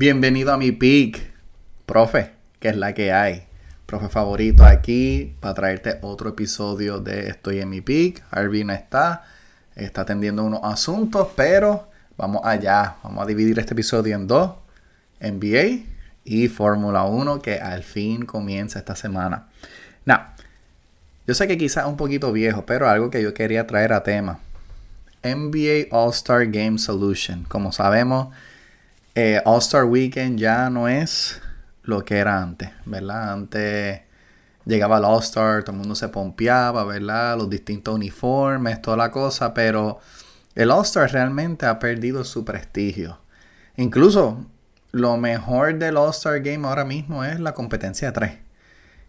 Bienvenido 0.00 0.50
a 0.50 0.56
mi 0.56 0.72
peak, 0.72 1.30
profe, 1.84 2.30
que 2.58 2.70
es 2.70 2.76
la 2.78 2.94
que 2.94 3.12
hay. 3.12 3.42
Profe 3.84 4.08
favorito 4.08 4.64
aquí 4.64 5.36
para 5.40 5.52
traerte 5.52 5.98
otro 6.00 6.30
episodio 6.30 7.00
de 7.00 7.28
Estoy 7.28 7.60
en 7.60 7.68
mi 7.68 7.82
peak. 7.82 8.24
Harvey 8.30 8.64
no 8.64 8.72
está, 8.72 9.24
está 9.76 10.00
atendiendo 10.00 10.42
unos 10.42 10.60
asuntos, 10.62 11.28
pero 11.36 11.90
vamos 12.16 12.40
allá. 12.44 12.96
Vamos 13.02 13.22
a 13.22 13.26
dividir 13.26 13.58
este 13.58 13.74
episodio 13.74 14.14
en 14.14 14.26
dos: 14.26 14.52
NBA 15.20 15.84
y 16.24 16.48
Fórmula 16.48 17.04
1, 17.04 17.42
que 17.42 17.60
al 17.60 17.82
fin 17.82 18.24
comienza 18.24 18.78
esta 18.78 18.96
semana. 18.96 19.48
Now, 20.06 20.20
yo 21.26 21.34
sé 21.34 21.46
que 21.46 21.58
quizás 21.58 21.84
un 21.84 21.98
poquito 21.98 22.32
viejo, 22.32 22.64
pero 22.64 22.88
algo 22.88 23.10
que 23.10 23.22
yo 23.22 23.34
quería 23.34 23.66
traer 23.66 23.92
a 23.92 24.02
tema. 24.02 24.38
NBA 25.22 25.94
All-Star 25.94 26.46
Game 26.46 26.78
Solution. 26.78 27.44
Como 27.44 27.70
sabemos, 27.70 28.28
eh, 29.14 29.40
All-Star 29.44 29.84
Weekend 29.84 30.38
ya 30.38 30.70
no 30.70 30.88
es 30.88 31.40
lo 31.82 32.04
que 32.04 32.18
era 32.18 32.42
antes, 32.42 32.70
¿verdad? 32.84 33.32
Antes 33.32 34.00
llegaba 34.64 34.98
el 34.98 35.04
All-Star, 35.04 35.62
todo 35.64 35.72
el 35.72 35.78
mundo 35.78 35.94
se 35.94 36.08
pompeaba, 36.08 36.84
¿verdad? 36.84 37.36
Los 37.36 37.50
distintos 37.50 37.94
uniformes, 37.94 38.80
toda 38.82 38.96
la 38.96 39.10
cosa, 39.10 39.54
pero 39.54 39.98
el 40.54 40.70
All-Star 40.70 41.10
realmente 41.10 41.66
ha 41.66 41.78
perdido 41.78 42.24
su 42.24 42.44
prestigio. 42.44 43.18
Incluso 43.76 44.46
lo 44.92 45.16
mejor 45.16 45.78
del 45.78 45.96
All-Star 45.96 46.40
Game 46.40 46.66
ahora 46.66 46.84
mismo 46.84 47.24
es 47.24 47.40
la 47.40 47.54
competencia 47.54 48.08
de 48.08 48.12
tres. 48.12 48.49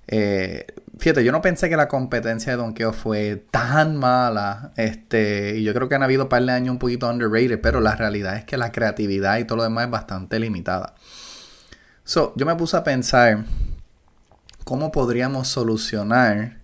Eh, 0.07 0.65
fíjate, 0.97 1.23
yo 1.23 1.31
no 1.31 1.41
pensé 1.41 1.69
que 1.69 1.77
la 1.77 1.87
competencia 1.87 2.51
de 2.51 2.57
donkeo 2.57 2.93
fue 2.93 3.45
tan 3.51 3.97
mala. 3.97 4.71
Este, 4.75 5.57
y 5.57 5.63
yo 5.63 5.73
creo 5.73 5.89
que 5.89 5.95
han 5.95 6.03
habido 6.03 6.23
un 6.23 6.29
par 6.29 6.43
de 6.43 6.51
años 6.51 6.71
un 6.71 6.79
poquito 6.79 7.09
underrated, 7.09 7.61
pero 7.61 7.79
la 7.79 7.95
realidad 7.95 8.35
es 8.35 8.45
que 8.45 8.57
la 8.57 8.71
creatividad 8.71 9.37
y 9.37 9.45
todo 9.45 9.57
lo 9.57 9.63
demás 9.63 9.85
es 9.85 9.91
bastante 9.91 10.39
limitada. 10.39 10.95
So, 12.03 12.33
yo 12.35 12.45
me 12.45 12.55
puse 12.55 12.77
a 12.77 12.83
pensar 12.83 13.45
cómo 14.63 14.91
podríamos 14.91 15.47
solucionar 15.47 16.57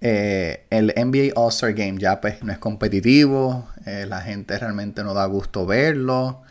eh, 0.00 0.66
el 0.70 0.92
NBA 0.96 1.32
All-Star 1.34 1.72
Game. 1.72 1.98
Ya 1.98 2.20
pues 2.20 2.42
no 2.42 2.52
es 2.52 2.58
competitivo, 2.58 3.68
eh, 3.86 4.06
la 4.08 4.20
gente 4.20 4.58
realmente 4.58 5.02
no 5.02 5.14
da 5.14 5.26
gusto 5.26 5.66
verlo. 5.66 6.42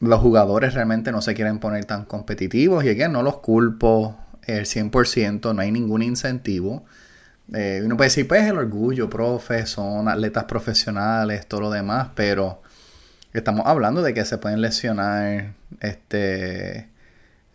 Los 0.00 0.20
jugadores 0.20 0.74
realmente 0.74 1.10
no 1.10 1.22
se 1.22 1.34
quieren 1.34 1.58
poner 1.58 1.84
tan 1.84 2.04
competitivos 2.04 2.84
y 2.84 2.90
again, 2.90 3.12
no 3.12 3.22
los 3.22 3.38
culpo 3.38 4.16
el 4.48 4.66
100%, 4.66 5.54
no 5.54 5.60
hay 5.60 5.70
ningún 5.70 6.02
incentivo. 6.02 6.84
Eh, 7.54 7.82
uno 7.84 7.96
puede 7.96 8.08
decir, 8.08 8.26
pues 8.26 8.44
el 8.44 8.58
orgullo, 8.58 9.08
profe, 9.08 9.66
son 9.66 10.08
atletas 10.08 10.44
profesionales, 10.44 11.46
todo 11.46 11.62
lo 11.62 11.70
demás, 11.70 12.08
pero 12.14 12.62
estamos 13.32 13.66
hablando 13.66 14.02
de 14.02 14.14
que 14.14 14.24
se 14.24 14.38
pueden 14.38 14.60
lesionar. 14.60 15.52
Este, 15.80 16.88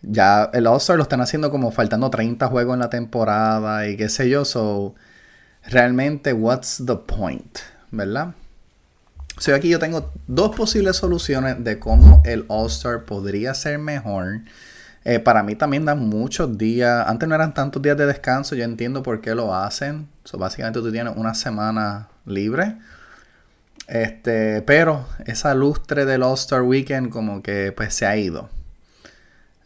ya 0.01 0.49
el 0.53 0.67
All-Star 0.67 0.97
lo 0.97 1.03
están 1.03 1.21
haciendo 1.21 1.51
como 1.51 1.71
faltando 1.71 2.09
30 2.09 2.47
juegos 2.47 2.73
en 2.73 2.79
la 2.79 2.89
temporada 2.89 3.87
y 3.87 3.97
qué 3.97 4.09
sé 4.09 4.29
yo, 4.29 4.45
so 4.45 4.95
realmente, 5.65 6.33
what's 6.33 6.83
the 6.85 6.95
point, 6.95 7.59
¿verdad? 7.91 8.33
So 9.39 9.55
aquí 9.55 9.69
yo 9.69 9.79
tengo 9.79 10.11
dos 10.27 10.55
posibles 10.55 10.97
soluciones 10.97 11.63
de 11.63 11.79
cómo 11.79 12.21
el 12.25 12.45
All-Star 12.49 13.05
podría 13.05 13.53
ser 13.53 13.79
mejor. 13.79 14.41
Eh, 15.05 15.19
para 15.19 15.43
mí 15.43 15.55
también 15.55 15.85
dan 15.85 15.99
muchos 15.99 16.57
días. 16.57 17.05
Antes 17.07 17.27
no 17.27 17.35
eran 17.35 17.53
tantos 17.53 17.81
días 17.81 17.97
de 17.97 18.05
descanso. 18.05 18.55
Yo 18.55 18.63
entiendo 18.63 19.03
por 19.03 19.21
qué 19.21 19.35
lo 19.35 19.55
hacen. 19.55 20.07
So, 20.23 20.37
básicamente 20.37 20.79
tú 20.79 20.91
tienes 20.91 21.13
una 21.15 21.33
semana 21.33 22.07
libre. 22.25 22.77
Este, 23.87 24.61
pero 24.61 25.05
esa 25.25 25.53
lustre 25.53 26.05
del 26.05 26.23
All-Star 26.23 26.61
Weekend 26.61 27.09
como 27.09 27.43
que 27.43 27.73
pues 27.75 27.93
se 27.93 28.05
ha 28.05 28.15
ido. 28.15 28.49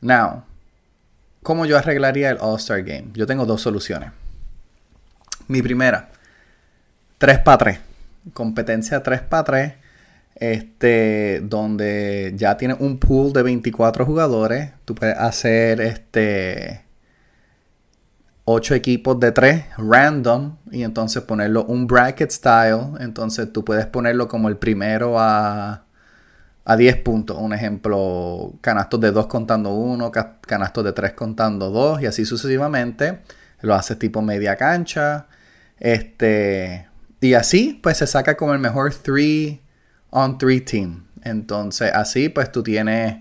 Now, 0.02 0.44
¿cómo 1.44 1.66
yo 1.66 1.78
arreglaría 1.78 2.32
el 2.32 2.38
All-Star 2.40 2.84
Game? 2.84 3.10
Yo 3.14 3.28
tengo 3.28 3.46
dos 3.46 3.62
soluciones. 3.62 4.12
Mi 5.48 5.62
primera, 5.62 6.10
3 7.20 7.40
para 7.40 7.58
3. 7.58 7.80
Competencia 8.34 9.04
3 9.04 9.22
para 9.22 9.44
3 9.44 9.74
este, 10.40 11.42
donde 11.44 12.34
ya 12.36 12.58
tienes 12.58 12.78
un 12.80 13.00
pool 13.00 13.34
de 13.34 13.44
24 13.44 14.06
jugadores. 14.06 14.72
Tú 14.86 14.96
puedes 14.96 15.18
hacer 15.18 15.82
este 15.82 16.86
8 18.46 18.76
equipos 18.76 19.20
de 19.20 19.32
3 19.32 19.66
random 19.78 20.58
y 20.72 20.84
entonces 20.84 21.24
ponerlo 21.24 21.66
un 21.66 21.88
bracket 21.88 22.32
style. 22.32 22.94
Entonces 23.00 23.52
tú 23.52 23.66
puedes 23.66 23.88
ponerlo 23.88 24.28
como 24.28 24.48
el 24.48 24.58
primero 24.58 25.20
a, 25.20 25.86
a 26.66 26.78
10 26.78 26.98
puntos. 26.98 27.38
Un 27.40 27.54
ejemplo, 27.54 28.54
canastos 28.62 29.02
de 29.02 29.12
2 29.12 29.28
contando 29.28 29.72
1, 29.74 30.12
canastos 30.42 30.84
de 30.84 30.94
3 30.94 31.14
contando 31.14 31.72
2 31.72 32.04
y 32.04 32.06
así 32.06 32.26
sucesivamente. 32.26 33.22
Lo 33.62 33.74
haces 33.74 33.98
tipo 33.98 34.22
media 34.22 34.56
cancha. 34.56 35.28
Este, 35.80 36.88
y 37.22 37.34
así 37.34 37.80
pues 37.82 37.98
se 37.98 38.08
saca 38.08 38.38
como 38.38 38.54
el 38.54 38.60
mejor 38.60 38.94
3 38.94 39.60
on 40.10 40.38
three 40.38 40.62
team. 40.62 41.06
Entonces, 41.24 41.92
así 41.94 42.30
pues 42.30 42.52
tú 42.52 42.64
tienes 42.64 43.18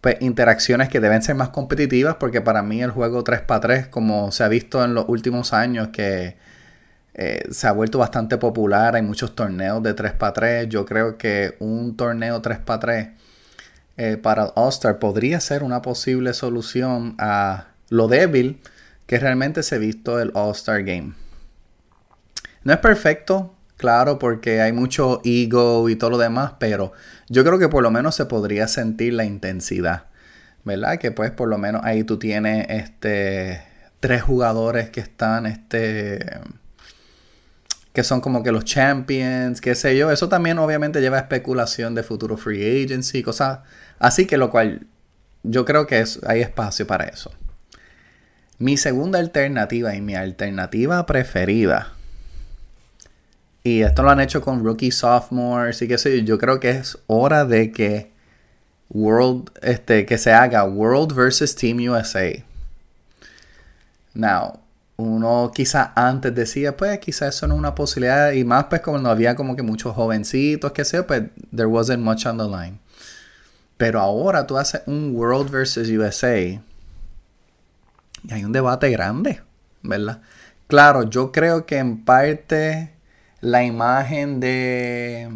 pues, 0.00 0.16
interacciones 0.20 0.88
que 0.88 1.00
deben 1.00 1.22
ser 1.22 1.34
más 1.34 1.50
competitivas 1.50 2.16
porque 2.16 2.40
para 2.40 2.62
mí 2.62 2.82
el 2.82 2.90
juego 2.90 3.24
3x3, 3.24 3.90
como 3.90 4.32
se 4.32 4.44
ha 4.44 4.48
visto 4.48 4.84
en 4.84 4.94
los 4.94 5.08
últimos 5.08 5.52
años 5.52 5.88
que 5.88 6.36
eh, 7.14 7.42
se 7.50 7.66
ha 7.66 7.72
vuelto 7.72 7.98
bastante 7.98 8.38
popular, 8.38 8.96
hay 8.96 9.02
muchos 9.02 9.34
torneos 9.34 9.82
de 9.82 9.94
3x3, 9.94 10.68
yo 10.68 10.86
creo 10.86 11.18
que 11.18 11.56
un 11.58 11.96
torneo 11.96 12.40
3x3 12.40 13.14
eh, 13.96 14.16
para 14.16 14.46
All-Star 14.54 14.98
podría 14.98 15.40
ser 15.40 15.62
una 15.62 15.82
posible 15.82 16.32
solución 16.32 17.16
a 17.18 17.66
lo 17.90 18.08
débil 18.08 18.60
que 19.06 19.18
realmente 19.18 19.62
se 19.62 19.74
ha 19.74 19.78
visto 19.78 20.20
el 20.20 20.30
All-Star 20.34 20.82
Game. 20.84 21.14
No 22.62 22.72
es 22.72 22.78
perfecto, 22.78 23.54
Claro, 23.80 24.18
porque 24.18 24.60
hay 24.60 24.72
mucho 24.72 25.22
ego 25.24 25.88
y 25.88 25.96
todo 25.96 26.10
lo 26.10 26.18
demás, 26.18 26.52
pero 26.58 26.92
yo 27.30 27.44
creo 27.44 27.58
que 27.58 27.70
por 27.70 27.82
lo 27.82 27.90
menos 27.90 28.14
se 28.14 28.26
podría 28.26 28.68
sentir 28.68 29.14
la 29.14 29.24
intensidad, 29.24 30.04
¿verdad? 30.66 30.98
Que 30.98 31.12
pues 31.12 31.30
por 31.30 31.48
lo 31.48 31.56
menos 31.56 31.80
ahí 31.82 32.04
tú 32.04 32.18
tienes 32.18 32.66
este 32.68 33.62
tres 33.98 34.20
jugadores 34.20 34.90
que 34.90 35.00
están 35.00 35.46
este 35.46 36.18
que 37.94 38.04
son 38.04 38.20
como 38.20 38.42
que 38.42 38.52
los 38.52 38.66
champions, 38.66 39.62
qué 39.62 39.74
sé 39.74 39.96
yo. 39.96 40.10
Eso 40.10 40.28
también 40.28 40.58
obviamente 40.58 41.00
lleva 41.00 41.16
a 41.16 41.20
especulación 41.20 41.94
de 41.94 42.02
futuro 42.02 42.36
free 42.36 42.84
agency, 42.84 43.22
cosas 43.22 43.60
así 43.98 44.26
que 44.26 44.36
lo 44.36 44.50
cual 44.50 44.86
yo 45.42 45.64
creo 45.64 45.86
que 45.86 46.00
es, 46.00 46.20
hay 46.26 46.42
espacio 46.42 46.86
para 46.86 47.04
eso. 47.04 47.32
Mi 48.58 48.76
segunda 48.76 49.18
alternativa 49.18 49.94
y 49.94 50.02
mi 50.02 50.16
alternativa 50.16 51.06
preferida 51.06 51.94
y 53.62 53.82
esto 53.82 54.02
lo 54.02 54.10
han 54.10 54.20
hecho 54.20 54.40
con 54.40 54.64
rookie 54.64 54.90
sophomores 54.90 55.82
y 55.82 55.88
qué 55.88 55.98
sé 55.98 56.18
yo. 56.18 56.24
Yo 56.24 56.38
creo 56.38 56.60
que 56.60 56.70
es 56.70 56.98
hora 57.06 57.44
de 57.44 57.72
que 57.72 58.10
World, 58.88 59.50
este, 59.62 60.06
que 60.06 60.18
se 60.18 60.32
haga 60.32 60.64
World 60.64 61.14
versus 61.14 61.54
Team 61.54 61.78
USA. 61.78 62.32
Now, 64.14 64.60
uno 64.96 65.52
quizá 65.54 65.92
antes 65.94 66.34
decía, 66.34 66.76
pues 66.76 66.98
quizá 66.98 67.28
eso 67.28 67.46
no 67.46 67.54
es 67.54 67.58
una 67.58 67.74
posibilidad. 67.74 68.32
Y 68.32 68.44
más 68.44 68.64
pues 68.64 68.80
como 68.80 68.98
no 68.98 69.10
había 69.10 69.36
como 69.36 69.56
que 69.56 69.62
muchos 69.62 69.94
jovencitos, 69.94 70.72
que 70.72 70.84
sé 70.84 71.02
pues 71.02 71.24
there 71.54 71.66
wasn't 71.66 72.02
much 72.02 72.26
on 72.26 72.38
the 72.38 72.44
line. 72.44 72.78
Pero 73.76 74.00
ahora 74.00 74.46
tú 74.46 74.58
haces 74.58 74.82
un 74.86 75.14
World 75.14 75.50
versus 75.50 75.88
USA. 75.88 76.38
Y 76.38 76.60
hay 78.30 78.44
un 78.44 78.52
debate 78.52 78.90
grande, 78.90 79.40
¿verdad? 79.82 80.20
Claro, 80.66 81.08
yo 81.08 81.32
creo 81.32 81.66
que 81.66 81.78
en 81.78 82.04
parte 82.04 82.92
la 83.40 83.64
imagen 83.64 84.40
de, 84.40 85.30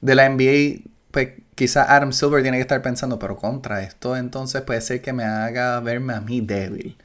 de 0.00 0.14
la 0.14 0.28
NBA, 0.28 0.88
pues 1.10 1.30
quizá 1.54 1.94
Adam 1.94 2.12
Silver 2.12 2.42
tiene 2.42 2.58
que 2.58 2.62
estar 2.62 2.82
pensando, 2.82 3.18
pero 3.18 3.36
contra 3.36 3.82
esto 3.82 4.16
entonces 4.16 4.62
puede 4.62 4.80
ser 4.80 5.02
que 5.02 5.12
me 5.12 5.24
haga 5.24 5.80
verme 5.80 6.14
a 6.14 6.20
mí 6.20 6.40
débil, 6.40 6.96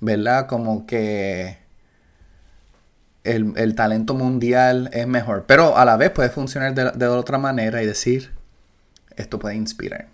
¿verdad? 0.00 0.46
Como 0.46 0.86
que 0.86 1.58
el, 3.24 3.74
talento 3.74 4.14
mundial 4.14 4.90
es 4.92 5.06
mejor, 5.06 5.44
pero 5.46 5.76
a 5.76 5.84
la 5.84 5.96
vez 5.96 6.10
puede 6.10 6.30
funcionar 6.30 6.74
de, 6.74 7.06
otra 7.06 7.38
manera 7.38 7.82
y 7.82 7.86
decir, 7.86 8.32
esto 9.16 9.38
puede 9.38 9.56
inspirar. 9.56 10.08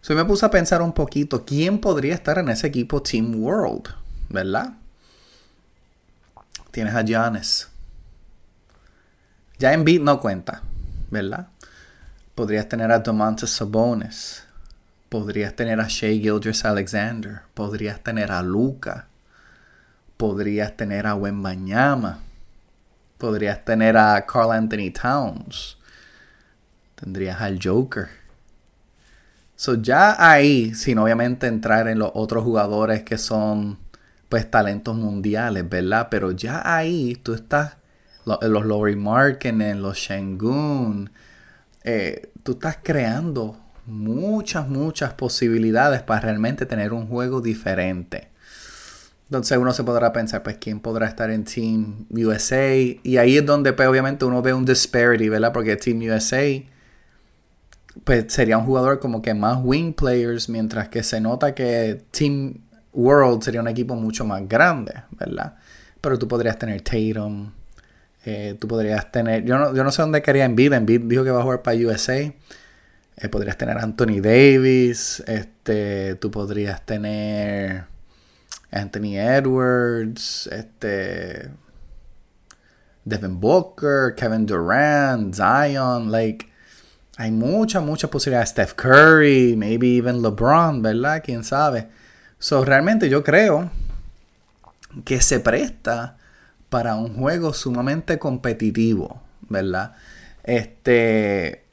So, 0.00 0.14
me 0.14 0.24
puse 0.24 0.46
a 0.46 0.50
pensar 0.50 0.80
un 0.80 0.92
poquito, 0.92 1.44
¿quién 1.44 1.80
podría 1.80 2.14
estar 2.14 2.38
en 2.38 2.48
ese 2.48 2.68
equipo 2.68 3.02
Team 3.02 3.42
World? 3.42 3.88
¿Verdad? 4.28 4.74
Tienes 6.70 6.94
a 6.94 7.02
Giannis. 7.02 7.68
Ya 9.58 9.72
en 9.72 9.84
beat 9.84 10.00
no 10.00 10.20
cuenta, 10.20 10.62
¿verdad? 11.10 11.48
Podrías 12.34 12.68
tener 12.68 12.92
a 12.92 13.00
Domantas 13.00 13.50
Sabonis. 13.50 14.44
Podrías 15.08 15.56
tener 15.56 15.80
a 15.80 15.88
Shea 15.88 16.12
Gildress 16.20 16.64
Alexander. 16.64 17.40
Podrías 17.54 18.00
tener 18.00 18.30
a 18.30 18.42
Luca. 18.42 19.08
Podrías 20.16 20.76
tener 20.76 21.06
a 21.08 21.16
Wembanyama. 21.16 22.20
Podrías 23.18 23.64
tener 23.64 23.96
a 23.96 24.24
Carl 24.26 24.52
Anthony 24.52 24.92
Towns. 24.92 25.76
Tendrías 26.94 27.40
al 27.40 27.58
Joker. 27.60 28.08
So 29.56 29.74
ya 29.74 30.14
ahí, 30.18 30.72
sin 30.76 30.98
obviamente 30.98 31.48
entrar 31.48 31.88
en 31.88 31.98
los 31.98 32.12
otros 32.14 32.44
jugadores 32.44 33.02
que 33.02 33.18
son 33.18 33.76
pues 34.28 34.48
talentos 34.48 34.94
mundiales, 34.94 35.68
¿verdad? 35.68 36.06
Pero 36.10 36.30
ya 36.30 36.62
ahí 36.64 37.16
tú 37.16 37.34
estás, 37.34 37.77
los, 38.40 38.64
Lori 38.66 38.96
Markkinen, 38.96 39.82
los 39.82 39.96
Shengun, 39.96 41.10
eh, 41.84 42.30
tú 42.42 42.52
estás 42.52 42.78
creando 42.82 43.56
muchas, 43.86 44.68
muchas 44.68 45.14
posibilidades 45.14 46.02
para 46.02 46.20
realmente 46.20 46.66
tener 46.66 46.92
un 46.92 47.06
juego 47.06 47.40
diferente. 47.40 48.28
Entonces 49.24 49.58
uno 49.58 49.72
se 49.72 49.84
podrá 49.84 50.12
pensar, 50.12 50.42
pues, 50.42 50.56
¿quién 50.58 50.80
podrá 50.80 51.06
estar 51.06 51.30
en 51.30 51.44
Team 51.44 52.06
USA? 52.10 52.74
Y 52.76 53.18
ahí 53.18 53.36
es 53.36 53.44
donde, 53.44 53.74
pues, 53.74 53.86
obviamente 53.86 54.24
uno 54.24 54.40
ve 54.40 54.54
un 54.54 54.64
disparity, 54.64 55.28
¿verdad? 55.28 55.52
Porque 55.52 55.76
Team 55.76 56.00
USA, 56.00 56.62
pues, 58.04 58.32
sería 58.32 58.56
un 58.56 58.64
jugador 58.64 59.00
como 59.00 59.20
que 59.20 59.34
más 59.34 59.58
wing 59.62 59.92
players, 59.92 60.48
mientras 60.48 60.88
que 60.88 61.02
se 61.02 61.20
nota 61.20 61.54
que 61.54 62.04
Team 62.10 62.60
World 62.94 63.42
sería 63.42 63.60
un 63.60 63.68
equipo 63.68 63.94
mucho 63.96 64.24
más 64.24 64.48
grande, 64.48 64.94
¿verdad? 65.10 65.56
Pero 66.00 66.18
tú 66.18 66.26
podrías 66.26 66.58
tener 66.58 66.80
Tatum, 66.80 67.52
eh, 68.24 68.56
tú 68.58 68.68
podrías 68.68 69.10
tener, 69.12 69.44
yo 69.44 69.58
no, 69.58 69.74
yo 69.74 69.84
no 69.84 69.90
sé 69.90 70.02
dónde 70.02 70.22
quería 70.22 70.44
Embiid, 70.44 70.72
Embiid 70.72 71.02
dijo 71.02 71.24
que 71.24 71.30
va 71.30 71.40
a 71.40 71.42
jugar 71.42 71.62
para 71.62 71.76
USA. 71.76 72.32
Eh, 73.20 73.28
podrías 73.30 73.56
tener 73.56 73.78
Anthony 73.78 74.20
Davis, 74.20 75.22
este, 75.26 76.14
tú 76.16 76.30
podrías 76.30 76.86
tener 76.86 77.84
Anthony 78.70 79.16
Edwards, 79.16 80.48
este, 80.52 81.50
Devin 83.04 83.40
Booker, 83.40 84.14
Kevin 84.14 84.46
Durant, 84.46 85.34
Zion, 85.34 86.12
like, 86.12 86.46
hay 87.16 87.32
muchas, 87.32 87.82
muchas 87.82 88.10
posibilidades. 88.10 88.50
Steph 88.50 88.74
Curry, 88.74 89.56
maybe 89.56 89.96
even 89.96 90.22
LeBron, 90.22 90.82
¿verdad? 90.82 91.20
Quién 91.24 91.42
sabe. 91.42 91.88
So, 92.38 92.64
realmente 92.64 93.08
yo 93.08 93.24
creo 93.24 93.72
que 95.04 95.20
se 95.20 95.40
presta 95.40 96.17
para 96.68 96.96
un 96.96 97.14
juego 97.14 97.54
sumamente 97.54 98.18
competitivo, 98.18 99.22
¿verdad? 99.48 99.94
Este, 100.44 101.64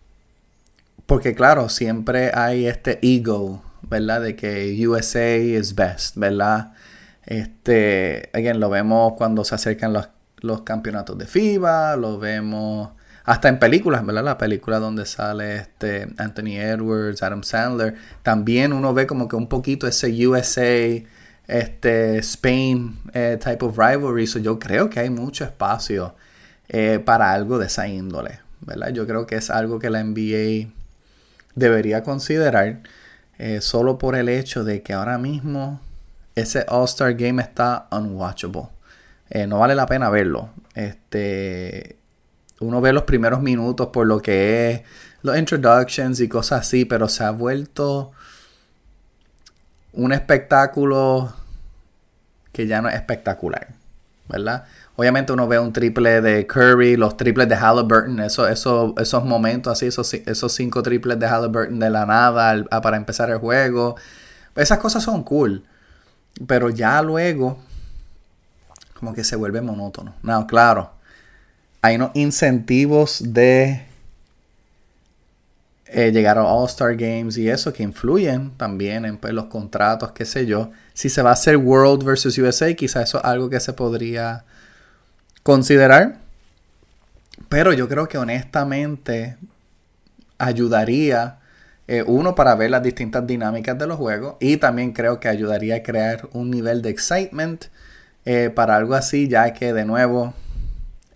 porque 1.05 1.35
claro, 1.35 1.69
siempre 1.69 2.31
hay 2.33 2.67
este 2.67 2.99
ego, 3.01 3.63
¿verdad? 3.81 4.21
De 4.21 4.35
que 4.35 4.87
USA 4.87 5.37
is 5.37 5.75
best, 5.75 6.17
¿verdad? 6.17 6.73
Este, 7.25 8.29
again, 8.33 8.59
lo 8.59 8.69
vemos 8.69 9.13
cuando 9.17 9.43
se 9.43 9.55
acercan 9.55 9.93
los, 9.93 10.09
los 10.41 10.61
campeonatos 10.61 11.17
de 11.17 11.25
FIBA, 11.25 11.95
lo 11.95 12.19
vemos 12.19 12.91
hasta 13.25 13.49
en 13.49 13.57
películas, 13.59 14.05
¿verdad? 14.05 14.23
La 14.23 14.37
película 14.37 14.79
donde 14.79 15.05
sale 15.05 15.55
este 15.57 16.07
Anthony 16.17 16.57
Edwards, 16.59 17.23
Adam 17.23 17.43
Sandler, 17.43 17.95
también 18.21 18.71
uno 18.71 18.93
ve 18.93 19.07
como 19.07 19.27
que 19.27 19.35
un 19.35 19.47
poquito 19.47 19.87
ese 19.87 20.27
USA, 20.27 21.03
este 21.47 22.17
Spain 22.19 22.99
eh, 23.13 23.37
type 23.43 23.63
of 23.65 23.77
rivalry. 23.77 24.27
So 24.27 24.39
yo 24.39 24.59
creo 24.59 24.89
que 24.89 24.99
hay 24.99 25.09
mucho 25.09 25.43
espacio 25.43 26.15
eh, 26.67 26.99
para 27.03 27.31
algo 27.31 27.59
de 27.59 27.67
esa 27.67 27.87
índole, 27.87 28.39
¿verdad? 28.61 28.89
Yo 28.89 29.05
creo 29.05 29.27
que 29.27 29.35
es 29.35 29.49
algo 29.49 29.79
que 29.79 29.89
la 29.89 30.03
NBA 30.03 30.69
debería 31.55 32.03
considerar 32.03 32.81
eh, 33.37 33.61
solo 33.61 33.97
por 33.97 34.15
el 34.15 34.29
hecho 34.29 34.63
de 34.63 34.81
que 34.81 34.93
ahora 34.93 35.17
mismo 35.17 35.81
ese 36.35 36.65
All-Star 36.67 37.13
Game 37.15 37.41
está 37.41 37.87
unwatchable. 37.91 38.67
Eh, 39.29 39.47
no 39.47 39.59
vale 39.59 39.75
la 39.75 39.85
pena 39.85 40.09
verlo. 40.09 40.49
Este, 40.73 41.97
uno 42.59 42.81
ve 42.81 42.93
los 42.93 43.03
primeros 43.03 43.41
minutos 43.41 43.87
por 43.87 44.05
lo 44.07 44.21
que 44.21 44.71
es 44.71 44.81
los 45.21 45.37
introductions 45.37 46.19
y 46.19 46.27
cosas 46.27 46.61
así, 46.61 46.85
pero 46.85 47.09
se 47.09 47.23
ha 47.23 47.31
vuelto 47.31 48.11
un 49.95 50.13
espectáculo 50.13 51.33
que 52.51 52.67
ya 52.67 52.81
no 52.81 52.89
es 52.89 52.95
espectacular, 52.95 53.67
¿verdad? 54.29 54.65
Obviamente 54.95 55.33
uno 55.33 55.47
ve 55.47 55.59
un 55.59 55.73
triple 55.73 56.21
de 56.21 56.47
Curry, 56.47 56.95
los 56.95 57.17
triples 57.17 57.49
de 57.49 57.55
Halliburton, 57.55 58.19
eso, 58.21 58.47
eso, 58.47 58.93
esos 58.97 59.25
momentos 59.25 59.73
así, 59.73 59.87
esos, 59.87 60.13
esos 60.13 60.53
cinco 60.53 60.81
triples 60.81 61.19
de 61.19 61.27
Halliburton 61.27 61.79
de 61.79 61.89
la 61.89 62.05
nada 62.05 62.63
para 62.81 62.95
empezar 62.95 63.29
el 63.29 63.39
juego. 63.39 63.95
Esas 64.55 64.77
cosas 64.79 65.03
son 65.03 65.23
cool. 65.23 65.65
Pero 66.47 66.69
ya 66.69 67.01
luego, 67.01 67.59
como 68.93 69.13
que 69.13 69.23
se 69.23 69.35
vuelve 69.35 69.61
monótono. 69.61 70.15
No, 70.21 70.47
claro, 70.47 70.91
hay 71.81 71.97
unos 71.97 72.11
incentivos 72.13 73.21
de 73.21 73.85
eh, 75.87 76.11
llegar 76.11 76.37
a 76.37 76.43
All-Star 76.43 76.95
Games 76.95 77.37
y 77.37 77.49
eso 77.49 77.71
que 77.71 77.83
influyen 77.83 78.51
también 78.57 79.05
en 79.05 79.17
pues, 79.17 79.33
los 79.33 79.45
contratos, 79.45 80.11
qué 80.13 80.25
sé 80.25 80.45
yo. 80.45 80.71
Si 80.93 81.09
se 81.09 81.21
va 81.21 81.29
a 81.29 81.33
hacer 81.33 81.57
World 81.57 82.03
versus 82.03 82.37
USA, 82.37 82.73
quizá 82.73 83.01
eso 83.03 83.19
es 83.19 83.25
algo 83.25 83.49
que 83.49 83.59
se 83.59 83.73
podría 83.73 84.45
considerar. 85.43 86.17
Pero 87.49 87.73
yo 87.73 87.87
creo 87.87 88.07
que 88.07 88.17
honestamente 88.17 89.37
ayudaría 90.37 91.39
eh, 91.87 92.03
uno, 92.05 92.33
para 92.33 92.55
ver 92.55 92.71
las 92.71 92.81
distintas 92.81 93.27
dinámicas 93.27 93.77
de 93.77 93.87
los 93.87 93.97
juegos. 93.97 94.35
Y 94.39 94.57
también 94.57 94.91
creo 94.91 95.19
que 95.19 95.27
ayudaría 95.27 95.75
a 95.77 95.83
crear 95.83 96.27
un 96.33 96.49
nivel 96.49 96.81
de 96.81 96.89
excitement 96.89 97.65
eh, 98.25 98.49
para 98.53 98.75
algo 98.75 98.95
así, 98.95 99.27
ya 99.27 99.53
que 99.53 99.71
de 99.73 99.85
nuevo 99.85 100.33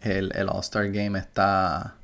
el, 0.02 0.32
All-Star 0.48 0.92
Game 0.92 1.18
está 1.18 1.96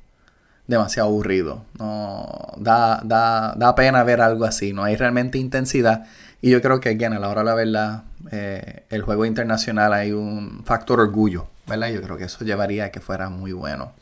demasiado 0.66 1.08
aburrido. 1.08 1.64
No, 1.78 2.26
da, 2.56 3.00
da, 3.04 3.54
da, 3.56 3.74
pena 3.74 4.02
ver 4.04 4.20
algo 4.20 4.44
así. 4.44 4.72
No 4.72 4.84
hay 4.84 4.96
realmente 4.96 5.38
intensidad. 5.38 6.06
Y 6.42 6.50
yo 6.50 6.60
creo 6.62 6.80
que, 6.80 6.90
again, 6.90 7.12
a 7.12 7.18
la 7.18 7.28
hora 7.28 7.40
de 7.40 7.46
la 7.46 7.54
verdad, 7.54 8.02
eh, 8.30 8.84
el 8.90 9.02
juego 9.02 9.24
internacional 9.24 9.92
hay 9.92 10.12
un 10.12 10.62
factor 10.64 11.00
orgullo. 11.00 11.48
¿verdad? 11.66 11.88
Yo 11.88 12.00
creo 12.02 12.16
que 12.16 12.24
eso 12.24 12.44
llevaría 12.44 12.86
a 12.86 12.90
que 12.90 13.00
fuera 13.00 13.28
muy 13.28 13.52
bueno. 13.52 13.92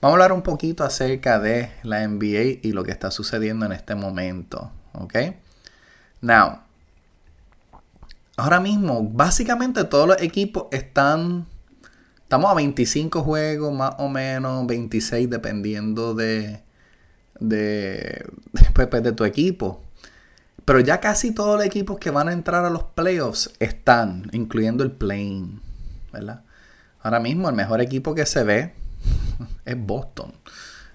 Vamos 0.00 0.12
a 0.12 0.16
hablar 0.16 0.32
un 0.32 0.42
poquito 0.42 0.84
acerca 0.84 1.38
de 1.38 1.70
la 1.82 2.06
NBA 2.06 2.60
y 2.62 2.72
lo 2.72 2.84
que 2.84 2.90
está 2.90 3.10
sucediendo 3.10 3.66
en 3.66 3.72
este 3.72 3.94
momento. 3.94 4.70
¿Ok? 4.92 5.14
Now, 6.20 6.60
ahora 8.36 8.60
mismo, 8.60 9.02
básicamente 9.02 9.84
todos 9.84 10.08
los 10.08 10.20
equipos 10.20 10.66
están. 10.70 11.46
Estamos 12.26 12.50
a 12.50 12.54
25 12.54 13.22
juegos, 13.22 13.72
más 13.72 13.94
o 13.98 14.08
menos, 14.08 14.66
26, 14.66 15.30
dependiendo 15.30 16.12
de. 16.12 16.60
de. 17.38 18.26
Pues, 18.74 18.88
pues, 18.88 19.02
de 19.04 19.12
tu 19.12 19.24
equipo. 19.24 19.80
Pero 20.64 20.80
ya 20.80 20.98
casi 20.98 21.32
todos 21.32 21.56
los 21.56 21.64
equipos 21.64 22.00
que 22.00 22.10
van 22.10 22.28
a 22.28 22.32
entrar 22.32 22.64
a 22.64 22.70
los 22.70 22.82
playoffs 22.82 23.52
están, 23.60 24.28
incluyendo 24.32 24.82
el 24.82 24.90
plane. 24.90 25.60
¿Verdad? 26.12 26.42
Ahora 27.00 27.20
mismo, 27.20 27.48
el 27.48 27.54
mejor 27.54 27.80
equipo 27.80 28.12
que 28.12 28.26
se 28.26 28.42
ve 28.42 28.74
es 29.64 29.76
Boston. 29.78 30.32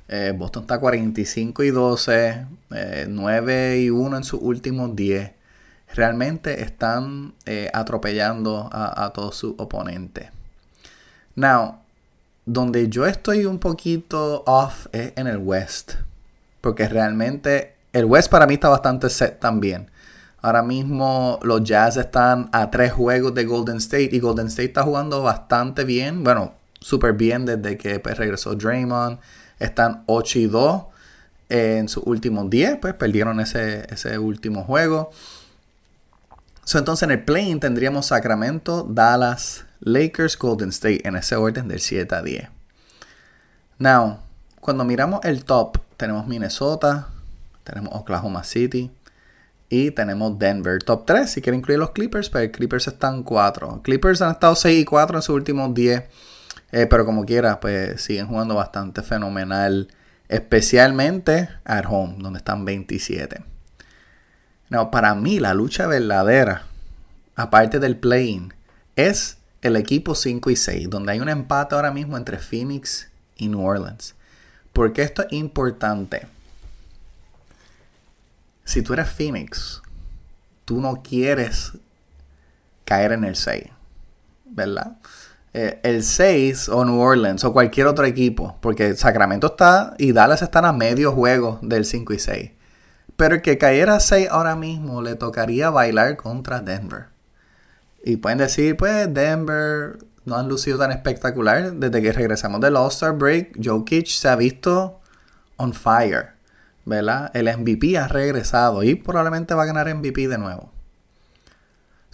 Eh, 0.10 0.34
Boston 0.38 0.64
está 0.64 0.80
45 0.82 1.64
y 1.64 1.70
12, 1.70 2.46
9 3.08 3.74
eh, 3.74 3.82
y 3.84 3.90
1 3.90 4.18
en 4.18 4.24
sus 4.26 4.42
últimos 4.42 4.98
10. 4.98 5.32
Realmente 5.96 6.62
están 6.62 7.36
eh, 7.46 7.70
atropellando 7.74 8.70
a 8.70 9.14
todos 9.14 9.38
sus 9.38 9.56
oponentes. 9.60 10.41
Now, 11.36 11.80
donde 12.46 12.90
yo 12.90 13.06
estoy 13.06 13.46
un 13.46 13.60
poquito 13.60 14.44
off 14.46 14.88
es 14.92 15.14
en 15.16 15.28
el 15.28 15.38
West. 15.38 15.94
Porque 16.62 16.88
realmente 16.88 17.76
el 17.94 18.06
West 18.06 18.30
para 18.30 18.48
mí 18.48 18.56
está 18.56 18.70
bastante 18.70 19.10
set 19.10 19.40
también. 19.40 19.90
Ahora 20.42 20.64
mismo 20.64 21.40
los 21.44 21.64
Jazz 21.64 21.98
están 21.98 22.50
a 22.52 22.72
tres 22.72 22.94
juegos 22.94 23.34
de 23.34 23.46
Golden 23.46 23.78
State 23.78 24.10
y 24.12 24.20
Golden 24.20 24.48
State 24.48 24.70
está 24.70 24.84
jugando 24.84 25.22
bastante 25.22 25.84
bien. 25.84 26.24
Bueno, 26.24 26.54
súper 26.80 27.14
bien 27.14 27.46
desde 27.46 27.78
que 27.78 28.00
pues, 28.00 28.18
regresó 28.18 28.56
Draymond. 28.56 29.20
Están 29.60 30.04
8 30.08 30.40
y 30.40 30.48
2 30.48 30.84
en 31.50 31.90
sus 31.90 32.04
últimos 32.06 32.50
10, 32.50 32.78
pues 32.78 32.94
perdieron 32.94 33.40
ese, 33.42 33.86
ese 33.94 34.18
último 34.18 34.64
juego. 34.64 35.12
entonces 36.74 37.04
en 37.04 37.12
el 37.12 37.24
play 37.26 37.54
tendríamos 37.56 38.08
Sacramento, 38.08 38.88
Dallas, 38.90 39.66
Lakers, 39.82 40.38
Golden 40.38 40.70
State 40.70 41.08
en 41.08 41.16
ese 41.16 41.36
orden 41.36 41.68
del 41.68 41.80
7 41.80 42.16
a 42.16 42.22
10. 42.22 42.50
Now, 43.80 44.20
cuando 44.60 44.86
miramos 44.86 45.22
el 45.24 45.44
top, 45.44 45.80
tenemos 45.98 46.28
Minnesota, 46.28 47.10
tenemos 47.64 47.94
Oklahoma 47.94 48.44
City 48.44 48.92
y 49.70 49.92
tenemos 49.92 50.38
Denver. 50.38 50.84
Top 50.84 51.06
3, 51.06 51.30
si 51.30 51.42
quieren 51.42 51.62
incluir 51.62 51.80
los 51.80 51.92
Clippers, 51.92 52.30
pero 52.30 52.52
Clippers 52.52 52.88
están 52.88 53.24
4. 53.24 53.82
Clippers 53.84 54.22
han 54.22 54.32
estado 54.32 54.56
6 54.56 54.82
y 54.82 54.86
4 54.86 55.18
en 55.18 55.22
sus 55.22 55.36
últimos 55.36 55.74
10. 55.74 56.04
Eh, 56.74 56.86
pero 56.88 57.06
como 57.06 57.26
quiera, 57.26 57.60
pues 57.60 58.02
siguen 58.02 58.28
jugando 58.28 58.56
bastante 58.56 59.02
fenomenal. 59.02 59.88
Especialmente 60.30 61.50
at 61.66 61.86
home, 61.90 62.16
donde 62.20 62.38
están 62.38 62.64
27. 62.64 63.44
No, 64.70 64.92
para 64.92 65.16
mí 65.16 65.40
la 65.40 65.54
lucha 65.54 65.88
verdadera, 65.88 66.64
aparte 67.36 67.80
del 67.80 67.98
playing, 67.98 68.54
es 68.96 69.38
el 69.62 69.76
equipo 69.76 70.16
5 70.16 70.50
y 70.50 70.56
6, 70.56 70.90
donde 70.90 71.12
hay 71.12 71.20
un 71.20 71.30
empate 71.30 71.76
ahora 71.76 71.92
mismo 71.92 72.18
entre 72.18 72.40
Phoenix 72.40 73.10
y 73.38 73.48
New 73.48 73.64
Orleans. 73.64 74.16
Porque 74.74 75.04
esto 75.04 75.24
es 75.24 75.34
importante. 75.34 76.28
si 78.64 78.82
tú 78.82 78.94
eres 78.94 79.10
Phoenix, 79.10 79.82
tú 80.66 80.80
no 80.80 81.02
quieres 81.04 81.74
caer 82.86 83.12
en 83.12 83.26
el 83.26 83.36
6, 83.36 83.66
¿verdad? 84.46 84.98
Eh, 85.54 85.82
el 85.84 86.04
6 86.04 86.70
o 86.70 86.86
New 86.86 86.98
Orleans 86.98 87.44
o 87.44 87.52
cualquier 87.52 87.88
otro 87.88 88.06
equipo, 88.06 88.58
porque 88.62 88.96
Sacramento 88.96 89.48
está 89.48 89.94
y 89.98 90.14
Dallas 90.14 90.42
están 90.42 90.64
a 90.64 90.72
medio 90.72 91.12
juego 91.12 91.60
del 91.62 91.84
5 91.84 92.14
y 92.14 92.20
6. 92.20 92.52
Pero 93.18 93.36
el 93.36 93.42
que 93.42 93.58
cayera 93.58 94.00
6 94.00 94.30
ahora 94.32 94.56
mismo 94.56 95.02
le 95.02 95.16
tocaría 95.16 95.70
bailar 95.70 96.16
contra 96.16 96.62
Denver. 96.62 97.11
Y 98.04 98.18
pueden 98.18 98.40
decir, 98.40 98.78
pues 98.78 99.14
Denver 99.14 99.98
no 100.26 100.36
han 100.36 100.48
lucido 100.48 100.78
tan 100.78 100.92
espectacular. 100.92 101.74
Desde 101.74 102.02
que 102.02 102.12
regresamos 102.12 102.62
del 102.62 102.76
All-Star 102.76 103.14
Break, 103.14 103.58
Jokic 103.64 104.08
se 104.08 104.28
ha 104.28 104.36
visto 104.36 105.00
on 105.58 105.74
fire. 105.74 106.32
¿Verdad? 106.86 107.30
El 107.36 107.46
MVP 107.46 107.98
ha 107.98 108.08
regresado 108.08 108.82
y 108.82 108.96
probablemente 108.96 109.54
va 109.54 109.64
a 109.64 109.68
ganar 109.68 109.94
MVP 109.94 110.28
de 110.28 110.38
nuevo. 110.40 110.72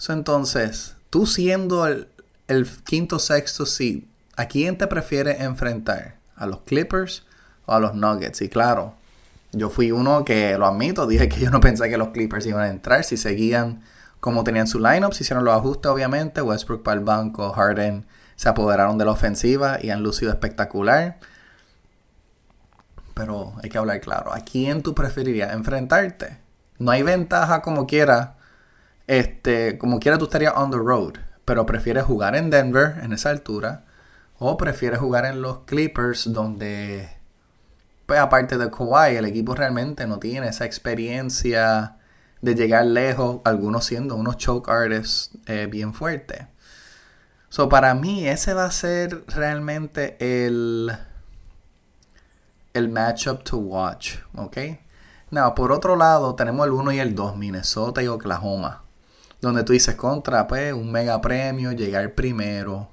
entonces, 0.08 0.94
tú 1.08 1.26
siendo 1.26 1.86
el, 1.86 2.08
el 2.48 2.66
quinto 2.84 3.18
sexto 3.18 3.64
seed, 3.64 4.02
¿a 4.36 4.46
quién 4.46 4.76
te 4.76 4.86
prefieres 4.86 5.40
enfrentar? 5.40 6.16
¿A 6.36 6.46
los 6.46 6.60
Clippers 6.60 7.24
o 7.64 7.72
a 7.72 7.80
los 7.80 7.94
Nuggets? 7.94 8.42
Y 8.42 8.50
claro, 8.50 8.94
yo 9.52 9.70
fui 9.70 9.90
uno 9.90 10.24
que 10.24 10.58
lo 10.58 10.66
admito, 10.66 11.06
dije 11.06 11.30
que 11.30 11.40
yo 11.40 11.50
no 11.50 11.60
pensé 11.60 11.88
que 11.88 11.96
los 11.96 12.08
Clippers 12.08 12.44
iban 12.44 12.62
a 12.62 12.68
entrar 12.68 13.04
si 13.04 13.16
seguían 13.16 13.82
como 14.20 14.44
tenían 14.44 14.66
su 14.66 14.78
lineup, 14.78 15.12
se 15.12 15.22
hicieron 15.22 15.44
los 15.44 15.54
ajustes 15.54 15.90
obviamente, 15.90 16.42
Westbrook 16.42 16.82
para 16.82 16.98
el 16.98 17.04
banco, 17.04 17.52
Harden 17.52 18.06
se 18.36 18.48
apoderaron 18.48 18.98
de 18.98 19.04
la 19.04 19.12
ofensiva 19.12 19.78
y 19.80 19.90
han 19.90 20.02
lucido 20.02 20.30
espectacular. 20.30 21.18
Pero 23.14 23.54
hay 23.62 23.68
que 23.68 23.78
hablar 23.78 24.00
claro, 24.00 24.32
¿a 24.32 24.40
quién 24.40 24.82
tú 24.82 24.94
preferirías 24.94 25.52
enfrentarte? 25.52 26.38
No 26.78 26.90
hay 26.92 27.02
ventaja 27.02 27.62
como 27.62 27.86
quiera, 27.86 28.36
este, 29.06 29.78
como 29.78 29.98
quiera 29.98 30.18
tú 30.18 30.26
estarías 30.26 30.54
on 30.56 30.70
the 30.70 30.76
road 30.76 31.14
pero 31.48 31.64
prefieres 31.64 32.04
jugar 32.04 32.36
en 32.36 32.50
Denver 32.50 32.96
en 33.02 33.14
esa 33.14 33.30
altura 33.30 33.86
o 34.38 34.58
prefieres 34.58 34.98
jugar 34.98 35.24
en 35.24 35.40
los 35.40 35.60
Clippers 35.60 36.30
donde 36.30 37.08
pues 38.04 38.20
aparte 38.20 38.58
de 38.58 38.70
Kawhi 38.70 39.16
el 39.16 39.24
equipo 39.24 39.54
realmente 39.54 40.06
no 40.06 40.18
tiene 40.18 40.48
esa 40.48 40.66
experiencia 40.66 41.96
de 42.40 42.54
llegar 42.54 42.86
lejos, 42.86 43.40
algunos 43.44 43.84
siendo 43.84 44.16
unos 44.16 44.36
choke 44.36 44.70
artists 44.70 45.30
eh, 45.46 45.66
bien 45.70 45.94
fuertes. 45.94 46.46
So, 47.48 47.68
para 47.68 47.94
mí 47.94 48.28
ese 48.28 48.54
va 48.54 48.66
a 48.66 48.70
ser 48.70 49.24
realmente 49.26 50.16
el, 50.20 50.92
el 52.74 52.88
matchup 52.88 53.42
to 53.42 53.56
watch, 53.58 54.16
¿ok? 54.36 54.58
Now, 55.30 55.54
por 55.54 55.72
otro 55.72 55.96
lado, 55.96 56.34
tenemos 56.34 56.66
el 56.66 56.72
1 56.72 56.92
y 56.92 56.98
el 57.00 57.14
2, 57.14 57.36
Minnesota 57.36 58.02
y 58.02 58.08
Oklahoma 58.08 58.84
donde 59.40 59.62
tú 59.62 59.72
dices 59.72 59.94
contra, 59.94 60.46
pues, 60.46 60.72
un 60.72 60.90
mega 60.90 61.20
premio, 61.20 61.72
llegar 61.72 62.14
primero. 62.14 62.88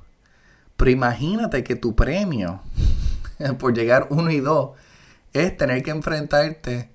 Pero 0.78 0.92
imagínate 0.92 1.64
que 1.64 1.76
tu 1.76 1.96
premio 1.96 2.62
por 3.60 3.74
llegar 3.74 4.08
uno 4.10 4.30
y 4.32 4.40
dos 4.40 4.72
es 5.34 5.56
tener 5.58 5.84
que 5.84 5.92
enfrentarte 5.92 6.90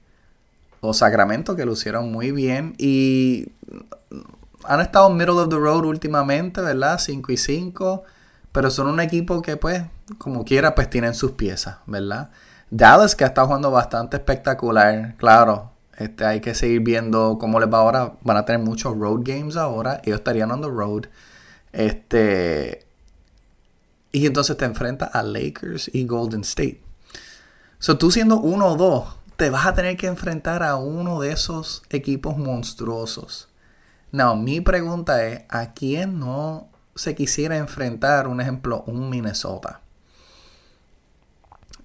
o 0.81 0.95
Sacramento 0.95 1.57
que 1.57 1.65
lo 1.65 1.73
hicieron 1.73 2.11
muy 2.11 2.33
bien 2.33 2.75
y 2.79 3.53
han 4.65 4.81
estado 4.81 5.11
middle 5.11 5.33
of 5.33 5.49
the 5.49 5.57
road 5.57 5.85
últimamente, 5.85 6.61
¿verdad? 6.61 6.99
5 6.99 7.33
y 7.33 7.37
5, 7.37 8.03
pero 8.53 8.71
son 8.71 8.87
un 8.89 9.01
equipo 9.01 9.43
que 9.43 9.57
pues 9.57 9.83
como 10.19 10.45
quiera 10.45 10.75
pues 10.75 10.91
tienen 10.91 11.15
sus 11.15 11.33
piezas, 11.33 11.77
¿verdad? 11.87 12.31
Dallas 12.71 13.15
que 13.15 13.25
estado 13.25 13.49
jugando 13.49 13.71
bastante 13.71 14.17
espectacular, 14.17 15.17
claro, 15.17 15.71
este, 16.01 16.25
hay 16.25 16.41
que 16.41 16.55
seguir 16.55 16.81
viendo 16.81 17.37
cómo 17.39 17.61
les 17.61 17.71
va 17.71 17.79
ahora. 17.79 18.15
Van 18.23 18.39
a 18.39 18.47
tener 18.47 18.63
muchos 18.63 18.97
road 18.97 19.21
games 19.23 19.57
ahora. 19.57 20.01
Ellos 20.03 20.21
estarían 20.21 20.51
on 20.51 20.63
the 20.63 20.69
road. 20.69 21.05
Este. 21.73 22.87
Y 24.11 24.25
entonces 24.25 24.57
te 24.57 24.65
enfrentas 24.65 25.11
a 25.15 25.23
Lakers 25.23 25.91
y 25.93 26.07
Golden 26.07 26.41
State. 26.41 26.81
So 27.79 27.99
tú 27.99 28.11
siendo 28.11 28.41
uno 28.41 28.69
o 28.69 28.77
dos, 28.77 29.17
te 29.41 29.49
vas 29.49 29.65
a 29.65 29.73
tener 29.73 29.97
que 29.97 30.07
enfrentar 30.07 30.63
a 30.63 30.77
uno 30.77 31.19
de 31.19 31.33
esos 31.33 31.83
equipos 31.89 32.37
monstruosos. 32.37 33.49
Now, 34.13 34.37
mi 34.37 34.61
pregunta 34.61 35.27
es: 35.27 35.45
¿a 35.49 35.73
quién 35.73 36.19
no 36.19 36.69
se 36.95 37.15
quisiera 37.15 37.57
enfrentar, 37.57 38.29
un 38.29 38.43
ejemplo, 38.43 38.85
un 38.87 39.09
Minnesota? 39.09 39.81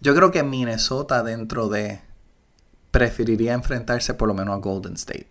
Yo 0.01 0.13
creo 0.13 0.31
que 0.31 0.43
Minnesota 0.43 1.23
dentro 1.23 1.69
de 1.69 2.01
preferiría 2.91 3.53
enfrentarse 3.53 4.15
por 4.15 4.27
lo 4.27 4.33
menos 4.33 4.57
a 4.57 4.59
Golden 4.59 4.95
State. 4.95 5.29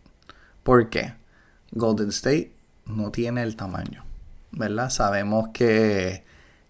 ¿Por 0.62 0.88
qué? 0.88 1.12
Golden 1.72 2.08
State 2.08 2.56
no 2.86 3.10
tiene 3.10 3.42
el 3.42 3.54
tamaño, 3.54 4.02
¿verdad? 4.50 4.88
Sabemos 4.88 5.50
que 5.52 6.24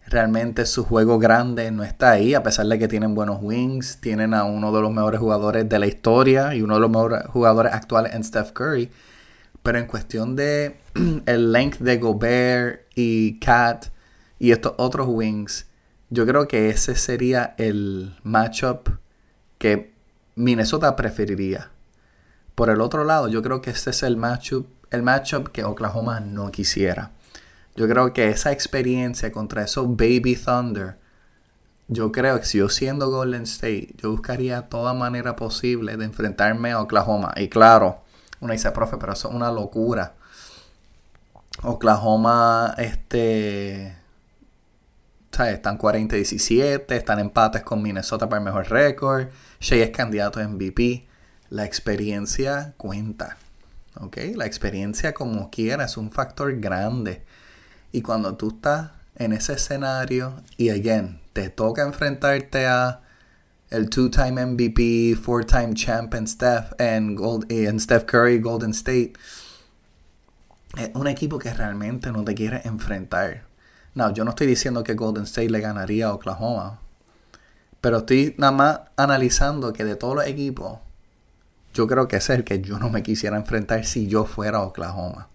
realmente 0.07 0.67
su 0.67 0.85
juego 0.85 1.19
grande 1.19 1.71
no 1.71 1.83
está 1.83 2.13
ahí, 2.13 2.35
a 2.35 2.43
pesar 2.43 2.67
de 2.67 2.79
que 2.79 2.89
tienen 2.89 3.15
buenos 3.15 3.39
wings, 3.41 4.01
tienen 4.01 4.35
a 4.35 4.45
uno 4.45 4.73
de 4.73 4.81
los 4.81 4.93
mejores 4.93 5.21
jugadores 5.21 5.69
de 5.69 5.79
la 5.79 5.87
historia 5.87 6.55
y 6.55 6.63
uno 6.63 6.75
de 6.75 6.81
los 6.81 6.91
mejores 6.91 7.27
jugadores 7.29 7.73
actuales 7.73 8.15
en 8.15 8.25
Steph 8.25 8.53
Curry. 8.53 8.91
Pero 9.63 9.79
en 9.79 9.87
cuestión 9.87 10.37
de 10.37 10.77
el 11.27 11.53
length 11.53 11.79
de 11.79 11.99
Gobert 11.99 12.83
y 12.95 13.39
Cat 13.41 13.87
y 14.39 14.53
estos 14.53 14.75
otros 14.77 15.07
wings, 15.09 15.67
yo 16.11 16.27
creo 16.27 16.47
que 16.47 16.69
ese 16.69 16.97
sería 16.97 17.55
el 17.57 18.15
matchup 18.23 18.91
que 19.59 19.95
Minnesota 20.35 20.97
preferiría. 20.97 21.71
Por 22.55 22.69
el 22.71 22.81
otro 22.81 23.05
lado, 23.05 23.29
yo 23.29 23.43
creo 23.43 23.63
que 23.63 23.71
este 23.71 23.91
es 23.91 24.03
el 24.03 24.17
matchup, 24.17 24.67
el 24.91 25.03
matchup 25.03 25.49
que 25.49 25.65
Oklahoma 25.65 26.21
no 26.21 26.51
quisiera. 26.51 27.14
Yo 27.77 27.89
creo 27.89 28.13
que 28.13 28.29
esa 28.29 28.53
experiencia 28.53 29.33
contra 29.33 29.65
esos 29.65 29.89
Baby 29.89 30.37
Thunder, 30.37 30.97
yo 31.89 32.13
creo 32.13 32.39
que 32.39 32.47
si 32.47 32.59
yo 32.59 32.69
siendo 32.69 33.11
Golden 33.11 33.43
State, 33.43 33.95
yo 33.99 34.11
buscaría 34.11 34.69
toda 34.69 34.95
manera 34.95 35.37
posible 35.37 35.97
de 35.97 36.05
enfrentarme 36.05 36.73
a 36.73 36.81
Oklahoma. 36.81 37.33
Y 37.37 37.49
claro, 37.49 38.03
uno 38.41 38.53
dice, 38.53 38.71
profe, 38.71 38.97
pero 38.97 39.13
eso 39.13 39.29
es 39.29 39.35
una 39.35 39.51
locura. 39.51 40.15
Oklahoma, 41.63 42.75
este, 42.79 43.97
están 45.31 45.79
40-17, 45.79 46.93
están 46.93 47.19
empates 47.19 47.63
con 47.63 47.83
Minnesota 47.83 48.29
para 48.29 48.39
el 48.39 48.45
mejor 48.45 48.71
récord. 48.71 49.29
Shea 49.61 49.85
es 49.85 49.91
candidato 49.91 50.41
a 50.41 50.49
MVP. 50.49 51.07
La 51.51 51.65
experiencia 51.65 52.75
cuenta. 52.77 53.37
¿Ok? 54.01 54.19
La 54.35 54.47
experiencia 54.47 55.13
como 55.15 55.51
quiera 55.51 55.85
es 55.85 55.97
un 55.97 56.11
factor 56.11 56.55
grande. 56.61 57.23
Y 57.95 58.03
cuando 58.03 58.35
tú 58.35 58.49
estás 58.49 58.91
en 59.15 59.33
ese 59.33 59.53
escenario 59.53 60.43
y 60.57 60.71
again, 60.71 61.21
te 61.33 61.49
toca 61.49 61.83
enfrentarte 61.83 62.67
a 62.67 63.03
el 63.71 63.89
two-time 63.89 64.45
MVP, 64.47 65.15
four-time 65.15 65.75
champion 65.75 66.27
Steph 66.27 66.73
and, 66.81 67.17
Gold, 67.17 67.47
and 67.53 67.79
Steph 67.79 68.05
Curry, 68.07 68.41
Golden 68.41 68.73
State. 68.73 69.13
Es 70.77 70.91
un 70.95 71.07
equipo 71.07 71.39
que 71.39 71.55
realmente 71.55 72.11
no 72.11 72.25
te 72.25 72.35
quiere 72.35 72.63
enfrentar. 72.65 73.45
No, 73.95 74.13
yo 74.13 74.25
no 74.25 74.31
estoy 74.31 74.49
diciendo 74.49 74.83
que 74.83 74.95
Golden 74.95 75.23
State 75.23 75.51
le 75.51 75.61
ganaría 75.61 76.09
a 76.09 76.15
Oklahoma. 76.15 76.81
Pero 77.81 77.99
estoy 77.99 78.35
nada 78.39 78.51
más 78.51 78.81
analizando 78.97 79.73
que 79.73 79.85
de 79.85 79.95
todos 79.95 80.17
los 80.17 80.27
equipos, 80.27 80.81
yo 81.75 81.87
creo 81.87 82.09
que 82.09 82.17
es 82.17 82.29
el 82.29 82.43
que 82.43 82.61
yo 82.61 82.81
no 82.81 82.91
me 82.91 83.05
quisiera 83.05 83.37
enfrentar 83.37 83.85
si 83.85 84.09
yo 84.09 84.25
fuera 84.25 84.63
Oklahoma. 84.63 85.29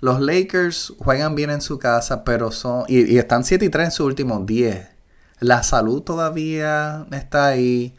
Los 0.00 0.20
Lakers 0.20 0.92
juegan 0.98 1.34
bien 1.34 1.50
en 1.50 1.60
su 1.60 1.78
casa, 1.78 2.24
pero 2.24 2.52
son. 2.52 2.84
Y, 2.88 3.16
están 3.18 3.44
7 3.44 3.64
y 3.64 3.68
3 3.68 3.86
en 3.86 3.90
sus 3.90 4.06
últimos 4.06 4.44
10. 4.46 4.88
La 5.40 5.62
salud 5.62 6.02
todavía 6.02 7.06
está 7.12 7.46
ahí. 7.46 7.96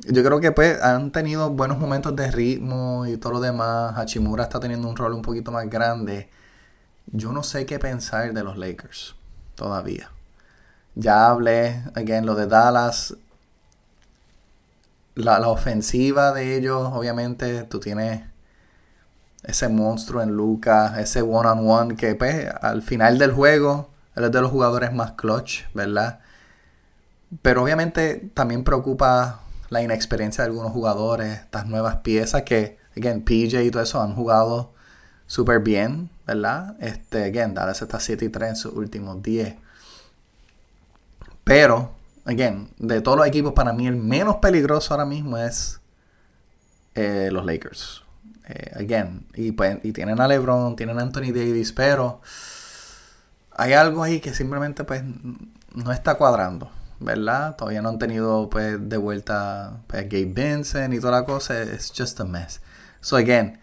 Yo 0.00 0.24
creo 0.24 0.40
que 0.40 0.52
pues 0.52 0.80
han 0.82 1.12
tenido 1.12 1.50
buenos 1.50 1.78
momentos 1.78 2.16
de 2.16 2.30
ritmo 2.30 3.06
y 3.06 3.16
todo 3.16 3.34
lo 3.34 3.40
demás. 3.40 3.96
Hachimura 3.96 4.44
está 4.44 4.60
teniendo 4.60 4.88
un 4.88 4.96
rol 4.96 5.12
un 5.12 5.22
poquito 5.22 5.52
más 5.52 5.68
grande. 5.68 6.30
Yo 7.06 7.32
no 7.32 7.42
sé 7.42 7.66
qué 7.66 7.78
pensar 7.78 8.32
de 8.32 8.42
los 8.44 8.56
Lakers 8.56 9.14
todavía. 9.56 10.10
Ya 10.94 11.28
hablé, 11.28 11.82
again, 11.94 12.26
lo 12.26 12.34
de 12.34 12.46
Dallas. 12.46 13.16
La, 15.14 15.46
ofensiva 15.48 16.32
de 16.32 16.56
ellos, 16.56 16.90
obviamente, 16.92 17.64
tú 17.64 17.78
tienes 17.80 18.22
ese 19.42 19.68
monstruo 19.68 20.22
en 20.22 20.30
Lucas, 20.30 20.98
ese 20.98 21.22
one-on-one 21.22 21.96
que 21.96 22.14
pues, 22.14 22.46
al 22.60 22.82
final 22.82 23.18
del 23.18 23.32
juego, 23.32 23.90
él 24.14 24.24
es 24.24 24.32
de 24.32 24.40
los 24.40 24.50
jugadores 24.50 24.92
más 24.92 25.12
clutch, 25.12 25.62
¿verdad? 25.74 26.20
Pero 27.42 27.62
obviamente 27.62 28.30
también 28.34 28.64
preocupa 28.64 29.40
la 29.70 29.82
inexperiencia 29.82 30.42
de 30.42 30.50
algunos 30.50 30.72
jugadores, 30.72 31.40
estas 31.40 31.66
nuevas 31.66 31.96
piezas 31.96 32.42
que, 32.42 32.78
again, 32.96 33.22
PJ 33.22 33.62
y 33.62 33.70
todo 33.70 33.82
eso 33.82 34.02
han 34.02 34.14
jugado 34.14 34.72
súper 35.26 35.60
bien, 35.60 36.10
¿verdad? 36.26 36.76
Este, 36.80 37.24
again, 37.24 37.54
Dallas 37.54 37.80
está 37.80 38.00
7 38.00 38.24
y 38.24 38.28
3 38.28 38.50
en 38.50 38.56
sus 38.56 38.72
últimos 38.74 39.22
10. 39.22 39.56
Pero, 41.44 41.92
again, 42.24 42.68
de 42.78 43.00
todos 43.00 43.16
los 43.16 43.26
equipos, 43.26 43.52
para 43.52 43.72
mí 43.72 43.86
el 43.86 43.96
menos 43.96 44.36
peligroso 44.36 44.92
ahora 44.92 45.06
mismo 45.06 45.38
es 45.38 45.80
eh, 46.96 47.28
los 47.32 47.46
Lakers. 47.46 48.02
Eh, 48.50 48.72
again, 48.74 49.26
y, 49.34 49.52
pues, 49.52 49.78
y 49.84 49.92
tienen 49.92 50.20
a 50.20 50.26
LeBron, 50.26 50.74
tienen 50.74 50.98
a 50.98 51.02
Anthony 51.02 51.32
Davis, 51.32 51.72
pero 51.72 52.20
hay 53.52 53.74
algo 53.74 54.02
ahí 54.02 54.20
que 54.20 54.34
simplemente 54.34 54.82
pues 54.82 55.04
no 55.72 55.92
está 55.92 56.16
cuadrando, 56.16 56.70
¿verdad? 56.98 57.54
Todavía 57.54 57.80
no 57.80 57.90
han 57.90 57.98
tenido 57.98 58.50
pues 58.50 58.76
de 58.88 58.96
vuelta 58.96 59.78
pues, 59.86 60.04
Gabe 60.08 60.24
Vincent 60.24 60.92
y 60.94 60.98
toda 60.98 61.20
la 61.20 61.24
cosa, 61.24 61.62
it's 61.62 61.92
just 61.96 62.18
a 62.18 62.24
mess. 62.24 62.60
So 63.00 63.16
again, 63.16 63.60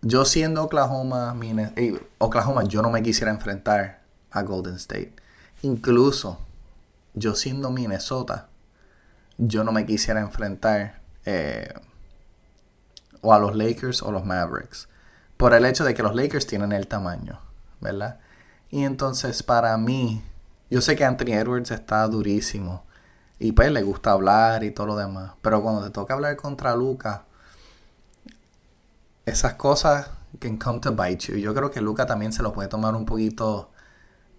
yo 0.00 0.24
siendo 0.24 0.62
Oklahoma, 0.62 1.36
Oklahoma, 2.18 2.64
yo 2.64 2.80
no 2.80 2.90
me 2.90 3.02
quisiera 3.02 3.30
enfrentar 3.30 4.00
a 4.30 4.42
Golden 4.42 4.76
State. 4.76 5.12
Incluso 5.62 6.38
yo 7.12 7.34
siendo 7.34 7.70
Minnesota, 7.70 8.48
yo 9.36 9.64
no 9.64 9.72
me 9.72 9.84
quisiera 9.84 10.20
enfrentar 10.20 11.00
eh, 11.26 11.74
o 13.26 13.34
a 13.34 13.40
los 13.40 13.56
Lakers 13.56 14.02
o 14.02 14.12
los 14.12 14.24
Mavericks. 14.24 14.88
Por 15.36 15.52
el 15.52 15.64
hecho 15.64 15.84
de 15.84 15.94
que 15.94 16.02
los 16.04 16.14
Lakers 16.14 16.46
tienen 16.46 16.70
el 16.70 16.86
tamaño, 16.86 17.40
¿verdad? 17.80 18.20
Y 18.70 18.84
entonces 18.84 19.42
para 19.42 19.76
mí, 19.76 20.22
yo 20.70 20.80
sé 20.80 20.94
que 20.94 21.04
Anthony 21.04 21.32
Edwards 21.32 21.72
está 21.72 22.06
durísimo. 22.06 22.84
Y 23.40 23.50
pues 23.50 23.72
le 23.72 23.82
gusta 23.82 24.12
hablar 24.12 24.62
y 24.62 24.70
todo 24.70 24.86
lo 24.86 24.96
demás. 24.96 25.32
Pero 25.42 25.60
cuando 25.60 25.82
te 25.82 25.90
toca 25.90 26.14
hablar 26.14 26.36
contra 26.36 26.76
Luca, 26.76 27.24
esas 29.26 29.54
cosas 29.54 30.08
can 30.38 30.56
come 30.56 30.78
to 30.78 30.92
bite 30.92 31.32
you. 31.32 31.36
Yo 31.36 31.52
creo 31.52 31.72
que 31.72 31.80
Luca 31.80 32.06
también 32.06 32.32
se 32.32 32.44
lo 32.44 32.52
puede 32.52 32.68
tomar 32.68 32.94
un 32.94 33.06
poquito 33.06 33.70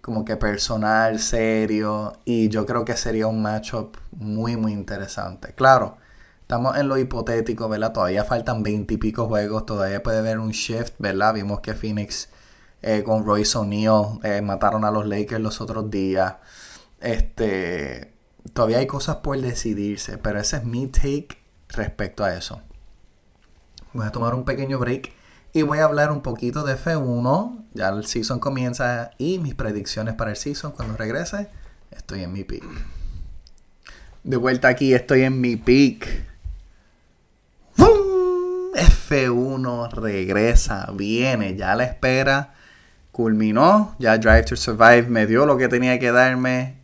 como 0.00 0.24
que 0.24 0.36
personal, 0.38 1.18
serio. 1.18 2.14
Y 2.24 2.48
yo 2.48 2.64
creo 2.64 2.86
que 2.86 2.96
sería 2.96 3.26
un 3.26 3.42
matchup 3.42 3.98
muy, 4.12 4.56
muy 4.56 4.72
interesante. 4.72 5.52
Claro, 5.52 5.98
estamos 6.48 6.78
en 6.78 6.88
lo 6.88 6.96
hipotético, 6.96 7.68
¿verdad? 7.68 7.92
Todavía 7.92 8.24
faltan 8.24 8.62
20 8.62 8.94
y 8.94 8.96
pico 8.96 9.26
juegos. 9.26 9.66
Todavía 9.66 10.02
puede 10.02 10.20
haber 10.20 10.38
un 10.38 10.52
shift, 10.52 10.94
¿verdad? 10.98 11.34
Vimos 11.34 11.60
que 11.60 11.74
Phoenix 11.74 12.30
eh, 12.80 13.02
con 13.04 13.26
Royce 13.26 13.58
O'Neal, 13.58 14.18
eh, 14.22 14.40
mataron 14.40 14.86
a 14.86 14.90
los 14.90 15.06
Lakers 15.06 15.42
los 15.42 15.60
otros 15.60 15.90
días. 15.90 16.36
Este, 17.02 18.14
todavía 18.54 18.78
hay 18.78 18.86
cosas 18.86 19.16
por 19.16 19.38
decidirse, 19.38 20.16
pero 20.16 20.40
ese 20.40 20.56
es 20.56 20.64
mi 20.64 20.86
take 20.86 21.28
respecto 21.68 22.24
a 22.24 22.34
eso. 22.34 22.62
Voy 23.92 24.06
a 24.06 24.10
tomar 24.10 24.34
un 24.34 24.46
pequeño 24.46 24.78
break 24.78 25.12
y 25.52 25.60
voy 25.60 25.80
a 25.80 25.84
hablar 25.84 26.10
un 26.10 26.22
poquito 26.22 26.64
de 26.64 26.78
F1. 26.78 27.66
Ya 27.74 27.90
el 27.90 28.06
season 28.06 28.40
comienza 28.40 29.10
y 29.18 29.38
mis 29.38 29.54
predicciones 29.54 30.14
para 30.14 30.30
el 30.30 30.36
season 30.38 30.72
cuando 30.72 30.96
regrese. 30.96 31.50
Estoy 31.90 32.22
en 32.22 32.32
mi 32.32 32.44
peak. 32.44 32.64
De 34.24 34.38
vuelta 34.38 34.68
aquí, 34.68 34.94
estoy 34.94 35.24
en 35.24 35.42
mi 35.42 35.56
peak. 35.56 36.37
F1 39.08 39.90
regresa, 39.92 40.88
viene, 40.92 41.56
ya 41.56 41.74
la 41.74 41.84
espera 41.84 42.54
culminó, 43.12 43.96
ya 43.98 44.16
Drive 44.18 44.44
to 44.44 44.56
Survive 44.56 45.08
me 45.08 45.26
dio 45.26 45.44
lo 45.44 45.56
que 45.56 45.68
tenía 45.68 45.98
que 45.98 46.12
darme 46.12 46.76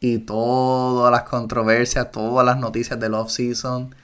y 0.00 0.18
todas 0.18 1.12
las 1.12 1.24
controversias, 1.24 2.10
todas 2.10 2.46
las 2.46 2.58
noticias 2.58 2.98
del 2.98 3.14
off-season, 3.14 3.94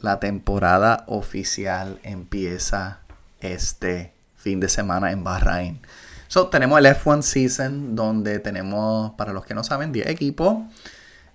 la 0.00 0.20
temporada 0.20 1.04
oficial 1.08 1.98
empieza 2.04 3.00
este 3.40 4.12
fin 4.36 4.60
de 4.60 4.68
semana 4.68 5.10
en 5.10 5.24
Bahrain. 5.24 5.80
So, 6.28 6.48
tenemos 6.48 6.78
el 6.78 6.86
F1 6.86 7.22
Season 7.22 7.96
donde 7.96 8.38
tenemos, 8.38 9.12
para 9.12 9.32
los 9.32 9.44
que 9.44 9.54
no 9.54 9.64
saben, 9.64 9.92
10 9.92 10.08
equipos. 10.08 10.58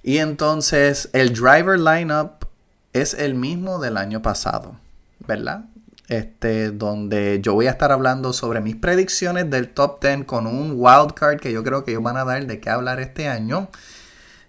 Y 0.04 0.18
entonces 0.18 1.10
el 1.14 1.34
driver 1.34 1.80
lineup 1.80 2.46
es 2.94 3.14
el 3.14 3.36
mismo 3.36 3.80
del 3.80 3.98
año 3.98 4.22
pasado, 4.22 4.76
¿verdad? 5.30 5.70
este, 6.10 6.72
donde 6.72 7.40
yo 7.42 7.54
voy 7.54 7.68
a 7.68 7.72
estar 7.72 7.92
hablando 7.92 8.34
sobre 8.34 8.62
mis 8.62 8.76
predicciones 8.76 9.50
del 9.50 9.70
top 9.70 10.02
10 10.02 10.26
con 10.26 10.48
un 10.48 10.74
wild 10.76 11.14
card 11.14 11.40
que 11.40 11.52
yo 11.52 11.64
creo 11.64 11.86
que 11.86 11.92
ellos 11.92 12.04
van 12.04 12.18
a 12.18 12.26
dar 12.26 12.46
de 12.46 12.60
qué 12.60 12.70
hablar 12.70 13.00
este 13.00 13.28
año. 13.28 13.70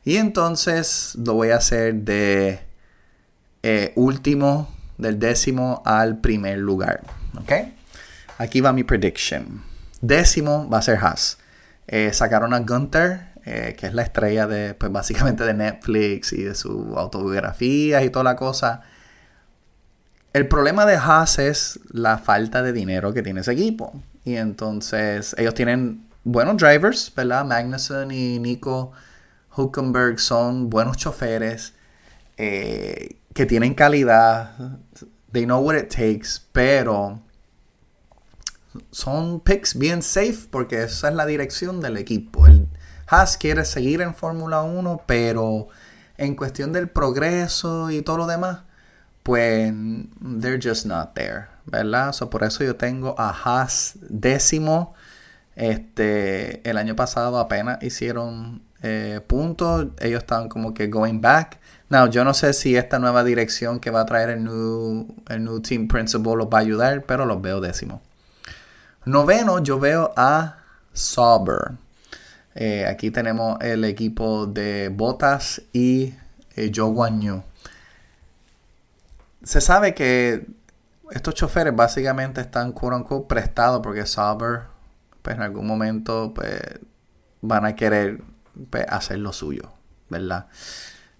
Y 0.02 0.16
entonces 0.16 1.12
lo 1.22 1.34
voy 1.34 1.50
a 1.50 1.56
hacer 1.56 1.94
de 1.94 2.60
eh, 3.62 3.92
último, 3.94 4.74
del 4.96 5.18
décimo 5.18 5.82
al 5.84 6.20
primer 6.20 6.58
lugar. 6.58 7.02
¿Ok? 7.38 7.52
Aquí 8.38 8.62
va 8.62 8.72
mi 8.72 8.82
prediction. 8.82 9.62
Décimo 10.00 10.66
va 10.70 10.78
a 10.78 10.82
ser 10.82 10.96
Haas. 10.96 11.36
Eh, 11.88 12.10
sacaron 12.14 12.54
a 12.54 12.60
Gunther, 12.60 13.32
eh, 13.44 13.76
que 13.78 13.86
es 13.86 13.92
la 13.92 14.00
estrella 14.00 14.46
de, 14.46 14.72
pues 14.72 14.90
básicamente 14.90 15.44
de 15.44 15.52
Netflix 15.52 16.32
y 16.32 16.44
de 16.44 16.54
su 16.54 16.94
autobiografía 16.96 18.02
y 18.02 18.08
toda 18.08 18.24
la 18.24 18.36
cosa. 18.36 18.80
El 20.32 20.46
problema 20.46 20.86
de 20.86 20.94
Haas 20.94 21.40
es 21.40 21.80
la 21.90 22.18
falta 22.18 22.62
de 22.62 22.72
dinero 22.72 23.12
que 23.12 23.22
tiene 23.22 23.40
ese 23.40 23.52
equipo. 23.52 23.92
Y 24.24 24.36
entonces 24.36 25.34
ellos 25.38 25.54
tienen 25.54 26.06
buenos 26.22 26.56
drivers, 26.58 27.12
¿verdad? 27.16 27.44
Magnussen 27.44 28.12
y 28.12 28.38
Nico 28.38 28.92
Huckenberg 29.56 30.20
son 30.20 30.70
buenos 30.70 30.96
choferes 30.96 31.74
eh, 32.36 33.16
que 33.34 33.46
tienen 33.46 33.74
calidad. 33.74 34.78
They 35.32 35.46
know 35.46 35.60
what 35.60 35.76
it 35.76 35.88
takes, 35.88 36.40
pero 36.52 37.20
son 38.92 39.40
picks 39.40 39.76
bien 39.76 40.00
safe 40.00 40.46
porque 40.48 40.84
esa 40.84 41.08
es 41.08 41.14
la 41.14 41.26
dirección 41.26 41.80
del 41.80 41.96
equipo. 41.96 42.46
Haas 43.08 43.36
quiere 43.36 43.64
seguir 43.64 44.00
en 44.00 44.14
Fórmula 44.14 44.62
1, 44.62 45.02
pero 45.06 45.68
en 46.16 46.36
cuestión 46.36 46.72
del 46.72 46.88
progreso 46.88 47.90
y 47.90 48.02
todo 48.02 48.18
lo 48.18 48.26
demás, 48.28 48.60
pues 49.22 49.72
they're 50.20 50.60
just 50.62 50.86
not 50.86 51.14
there, 51.14 51.46
¿verdad? 51.66 52.14
por 52.30 52.42
eso 52.44 52.64
yo 52.64 52.76
tengo 52.76 53.14
a 53.18 53.30
Haas 53.30 53.94
décimo. 54.00 54.94
Este, 55.56 56.68
el 56.68 56.78
año 56.78 56.96
pasado 56.96 57.38
apenas 57.38 57.82
hicieron 57.82 58.62
eh, 58.82 59.20
puntos, 59.26 59.88
ellos 60.00 60.22
estaban 60.22 60.48
como 60.48 60.72
que 60.72 60.86
going 60.86 61.20
back. 61.20 61.60
Now, 61.90 62.08
yo 62.08 62.24
no 62.24 62.34
sé 62.34 62.52
si 62.54 62.76
esta 62.76 62.98
nueva 62.98 63.24
dirección 63.24 63.80
que 63.80 63.90
va 63.90 64.02
a 64.02 64.06
traer 64.06 64.30
el 64.30 64.44
new, 64.44 65.06
el 65.28 65.44
new 65.44 65.60
team 65.60 65.88
principal 65.88 66.38
los 66.38 66.46
va 66.46 66.58
a 66.58 66.60
ayudar, 66.60 67.02
pero 67.02 67.26
los 67.26 67.42
veo 67.42 67.60
décimo. 67.60 68.00
Noveno, 69.04 69.58
yo 69.62 69.78
veo 69.78 70.12
a 70.16 70.58
Sauber. 70.92 71.72
Eh, 72.54 72.86
aquí 72.86 73.10
tenemos 73.10 73.58
el 73.60 73.84
equipo 73.84 74.46
de 74.46 74.88
Bottas 74.88 75.62
y 75.72 76.14
eh, 76.56 76.70
Joe 76.74 76.90
Guan 76.90 77.44
se 79.42 79.60
sabe 79.60 79.94
que 79.94 80.46
estos 81.10 81.34
choferes 81.34 81.74
básicamente 81.74 82.40
están 82.40 82.72
quote 82.72 83.26
prestados 83.26 83.80
porque 83.82 84.06
Sauber 84.06 84.62
pues 85.22 85.36
en 85.36 85.42
algún 85.42 85.66
momento 85.66 86.32
pues 86.34 86.60
van 87.42 87.64
a 87.64 87.74
querer 87.74 88.22
pues, 88.70 88.86
hacer 88.88 89.18
lo 89.18 89.32
suyo, 89.32 89.72
¿verdad? 90.08 90.46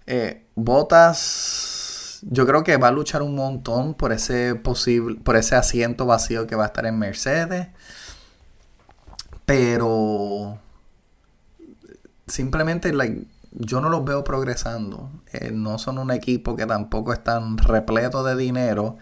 Eh, 0.05 0.45
Botas 0.55 2.19
yo 2.21 2.45
creo 2.45 2.63
que 2.63 2.77
va 2.77 2.89
a 2.89 2.91
luchar 2.91 3.21
un 3.21 3.35
montón 3.35 3.95
por 3.95 4.11
ese 4.11 4.55
posible 4.55 5.19
por 5.23 5.35
ese 5.35 5.55
asiento 5.55 6.05
vacío 6.05 6.47
que 6.47 6.55
va 6.55 6.63
a 6.63 6.67
estar 6.67 6.85
en 6.85 6.97
Mercedes. 6.99 7.67
Pero 9.45 10.59
simplemente 12.27 12.93
like, 12.93 13.25
yo 13.51 13.81
no 13.81 13.89
los 13.89 14.03
veo 14.05 14.23
progresando. 14.23 15.09
Eh, 15.33 15.51
no 15.51 15.77
son 15.77 15.97
un 15.97 16.11
equipo 16.11 16.55
que 16.55 16.65
tampoco 16.65 17.13
están 17.13 17.57
repleto 17.57 18.23
de 18.23 18.35
dinero. 18.35 18.97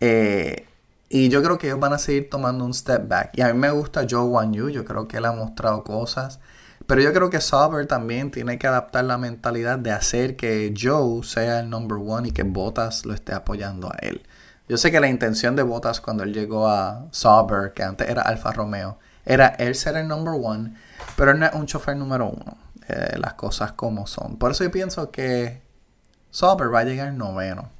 Eh, 0.00 0.66
y 1.08 1.28
yo 1.28 1.42
creo 1.42 1.58
que 1.58 1.68
ellos 1.68 1.80
van 1.80 1.92
a 1.92 1.98
seguir 1.98 2.28
tomando 2.28 2.64
un 2.64 2.74
step 2.74 3.08
back. 3.08 3.30
Y 3.34 3.42
a 3.42 3.52
mí 3.52 3.58
me 3.58 3.70
gusta 3.70 4.06
Joe 4.08 4.24
Wan 4.24 4.52
Yu. 4.52 4.68
Yo 4.70 4.84
creo 4.84 5.06
que 5.06 5.18
él 5.18 5.24
ha 5.24 5.32
mostrado 5.32 5.84
cosas. 5.84 6.40
Pero 6.86 7.00
yo 7.00 7.12
creo 7.12 7.30
que 7.30 7.40
Sauber 7.40 7.86
también 7.86 8.30
tiene 8.30 8.58
que 8.58 8.66
adaptar 8.66 9.04
la 9.04 9.16
mentalidad 9.16 9.78
de 9.78 9.92
hacer 9.92 10.36
que 10.36 10.74
Joe 10.78 11.22
sea 11.24 11.60
el 11.60 11.70
number 11.70 11.98
one 11.98 12.28
y 12.28 12.32
que 12.32 12.42
Bottas 12.42 13.06
lo 13.06 13.14
esté 13.14 13.32
apoyando 13.32 13.88
a 13.88 13.96
él. 14.02 14.22
Yo 14.68 14.76
sé 14.76 14.90
que 14.90 15.00
la 15.00 15.08
intención 15.08 15.56
de 15.56 15.62
Bottas 15.62 16.00
cuando 16.00 16.24
él 16.24 16.34
llegó 16.34 16.68
a 16.68 17.06
Sauber, 17.10 17.72
que 17.72 17.82
antes 17.82 18.08
era 18.08 18.22
Alfa 18.22 18.52
Romeo, 18.52 18.98
era 19.24 19.48
él 19.48 19.74
ser 19.74 19.96
el 19.96 20.08
number 20.08 20.34
one, 20.42 20.74
pero 21.16 21.30
él 21.30 21.38
no 21.38 21.46
es 21.46 21.54
un 21.54 21.66
chofer 21.66 21.96
número 21.96 22.28
uno. 22.28 22.63
Eh, 22.88 23.16
las 23.18 23.34
cosas 23.34 23.72
como 23.72 24.06
son. 24.06 24.36
Por 24.36 24.50
eso 24.50 24.64
yo 24.64 24.70
pienso 24.70 25.10
que 25.10 25.62
Sauber 26.30 26.72
va 26.72 26.80
a 26.80 26.84
llegar 26.84 27.12
noveno. 27.14 27.70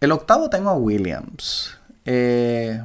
El 0.00 0.12
octavo 0.12 0.50
tengo 0.50 0.70
a 0.70 0.74
Williams. 0.74 1.78
Eh, 2.04 2.82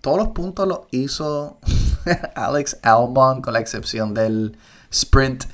todos 0.00 0.18
los 0.18 0.28
puntos 0.28 0.68
los 0.68 0.80
hizo 0.90 1.58
Alex 2.34 2.78
Albon, 2.82 3.40
con 3.40 3.54
la 3.54 3.60
excepción 3.60 4.12
del 4.12 4.56
sprint, 4.90 5.44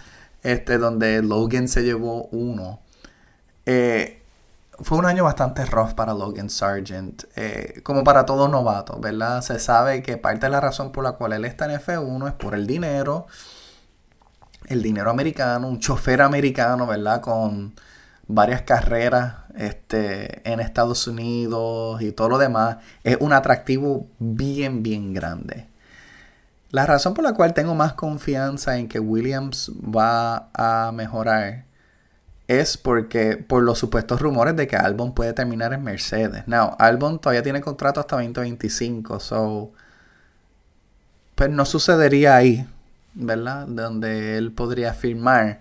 este, 0.42 0.78
donde 0.78 1.22
Logan 1.22 1.68
se 1.68 1.82
llevó 1.82 2.24
uno. 2.32 2.80
Eh, 3.64 4.15
fue 4.80 4.98
un 4.98 5.06
año 5.06 5.24
bastante 5.24 5.64
rough 5.64 5.94
para 5.94 6.14
Logan 6.14 6.50
Sargent, 6.50 7.24
eh, 7.36 7.80
como 7.82 8.04
para 8.04 8.26
todo 8.26 8.48
novato, 8.48 8.98
¿verdad? 9.00 9.42
Se 9.42 9.58
sabe 9.58 10.02
que 10.02 10.16
parte 10.16 10.46
de 10.46 10.50
la 10.50 10.60
razón 10.60 10.92
por 10.92 11.04
la 11.04 11.12
cual 11.12 11.32
él 11.32 11.44
está 11.44 11.64
en 11.66 11.80
F1 11.80 12.28
es 12.28 12.34
por 12.34 12.54
el 12.54 12.66
dinero, 12.66 13.26
el 14.66 14.82
dinero 14.82 15.10
americano, 15.10 15.68
un 15.68 15.78
chofer 15.78 16.22
americano, 16.22 16.86
¿verdad? 16.86 17.20
Con 17.20 17.74
varias 18.28 18.62
carreras 18.62 19.34
este, 19.56 20.48
en 20.50 20.60
Estados 20.60 21.06
Unidos 21.06 22.02
y 22.02 22.12
todo 22.12 22.28
lo 22.30 22.38
demás, 22.38 22.78
es 23.04 23.16
un 23.20 23.32
atractivo 23.32 24.06
bien, 24.18 24.82
bien 24.82 25.14
grande. 25.14 25.68
La 26.70 26.84
razón 26.84 27.14
por 27.14 27.24
la 27.24 27.34
cual 27.34 27.54
tengo 27.54 27.74
más 27.74 27.94
confianza 27.94 28.76
en 28.76 28.88
que 28.88 28.98
Williams 29.00 29.70
va 29.82 30.48
a 30.52 30.90
mejorar 30.92 31.65
es 32.48 32.76
porque 32.76 33.36
por 33.36 33.62
los 33.62 33.78
supuestos 33.78 34.20
rumores 34.20 34.56
de 34.56 34.66
que 34.66 34.76
Albon 34.76 35.14
puede 35.14 35.32
terminar 35.32 35.72
en 35.72 35.82
Mercedes. 35.82 36.46
Now, 36.46 36.76
Albon 36.78 37.18
todavía 37.18 37.42
tiene 37.42 37.60
contrato 37.60 38.00
hasta 38.00 38.16
2025, 38.16 39.20
so 39.20 39.72
pues 41.34 41.50
no 41.50 41.64
sucedería 41.64 42.36
ahí, 42.36 42.66
¿verdad? 43.14 43.66
Donde 43.66 44.38
él 44.38 44.52
podría 44.52 44.94
firmar, 44.94 45.60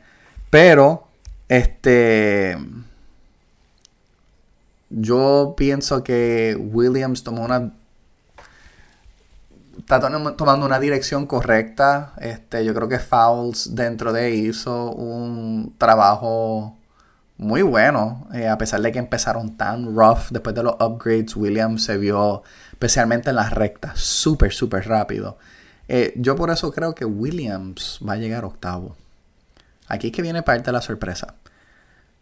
pero 0.49 1.07
este 1.49 2.57
yo 4.89 5.55
pienso 5.57 6.03
que 6.03 6.55
Williams 6.57 7.23
tomó 7.23 7.43
una 7.43 7.73
está 9.85 9.99
tomando 10.35 10.65
una 10.65 10.79
dirección 10.79 11.27
correcta. 11.27 12.13
Este, 12.19 12.65
yo 12.65 12.73
creo 12.73 12.89
que 12.89 12.97
Fouls 12.97 13.75
dentro 13.75 14.11
de 14.11 14.31
hizo 14.31 14.91
un 14.91 15.75
trabajo 15.77 16.75
muy 17.37 17.61
bueno. 17.61 18.27
Eh, 18.33 18.47
a 18.47 18.57
pesar 18.57 18.81
de 18.81 18.91
que 18.91 18.97
empezaron 18.97 19.57
tan 19.57 19.95
rough 19.95 20.31
después 20.31 20.55
de 20.55 20.63
los 20.63 20.75
upgrades, 20.79 21.35
Williams 21.35 21.83
se 21.83 21.97
vio 21.97 22.41
especialmente 22.71 23.29
en 23.29 23.35
las 23.35 23.53
rectas 23.53 23.99
súper, 23.99 24.51
súper 24.51 24.87
rápido. 24.87 25.37
Eh, 25.87 26.13
yo 26.15 26.35
por 26.35 26.49
eso 26.49 26.71
creo 26.71 26.95
que 26.95 27.05
Williams 27.05 27.99
va 28.07 28.13
a 28.13 28.17
llegar 28.17 28.43
octavo. 28.43 28.95
Aquí 29.87 30.07
es 30.07 30.13
que 30.13 30.23
viene 30.23 30.41
parte 30.41 30.65
de 30.65 30.71
la 30.71 30.81
sorpresa. 30.81 31.35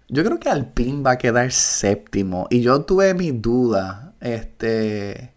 Yo 0.10 0.26
creo 0.26 0.38
que 0.38 0.50
Alpine 0.50 1.02
va 1.02 1.12
a 1.12 1.18
quedar 1.18 1.50
séptimo. 1.54 2.48
Y 2.50 2.62
yo 2.62 2.82
tuve 2.84 3.14
mi 3.14 3.32
duda. 3.32 4.12
Este 4.20 5.32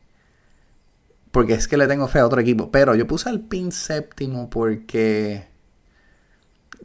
porque 1.36 1.52
es 1.52 1.68
que 1.68 1.76
le 1.76 1.86
tengo 1.86 2.08
fe 2.08 2.20
a 2.20 2.24
otro 2.24 2.40
equipo. 2.40 2.70
Pero 2.70 2.94
yo 2.94 3.06
puse 3.06 3.28
al 3.28 3.40
pin 3.40 3.70
séptimo 3.70 4.48
porque. 4.48 5.46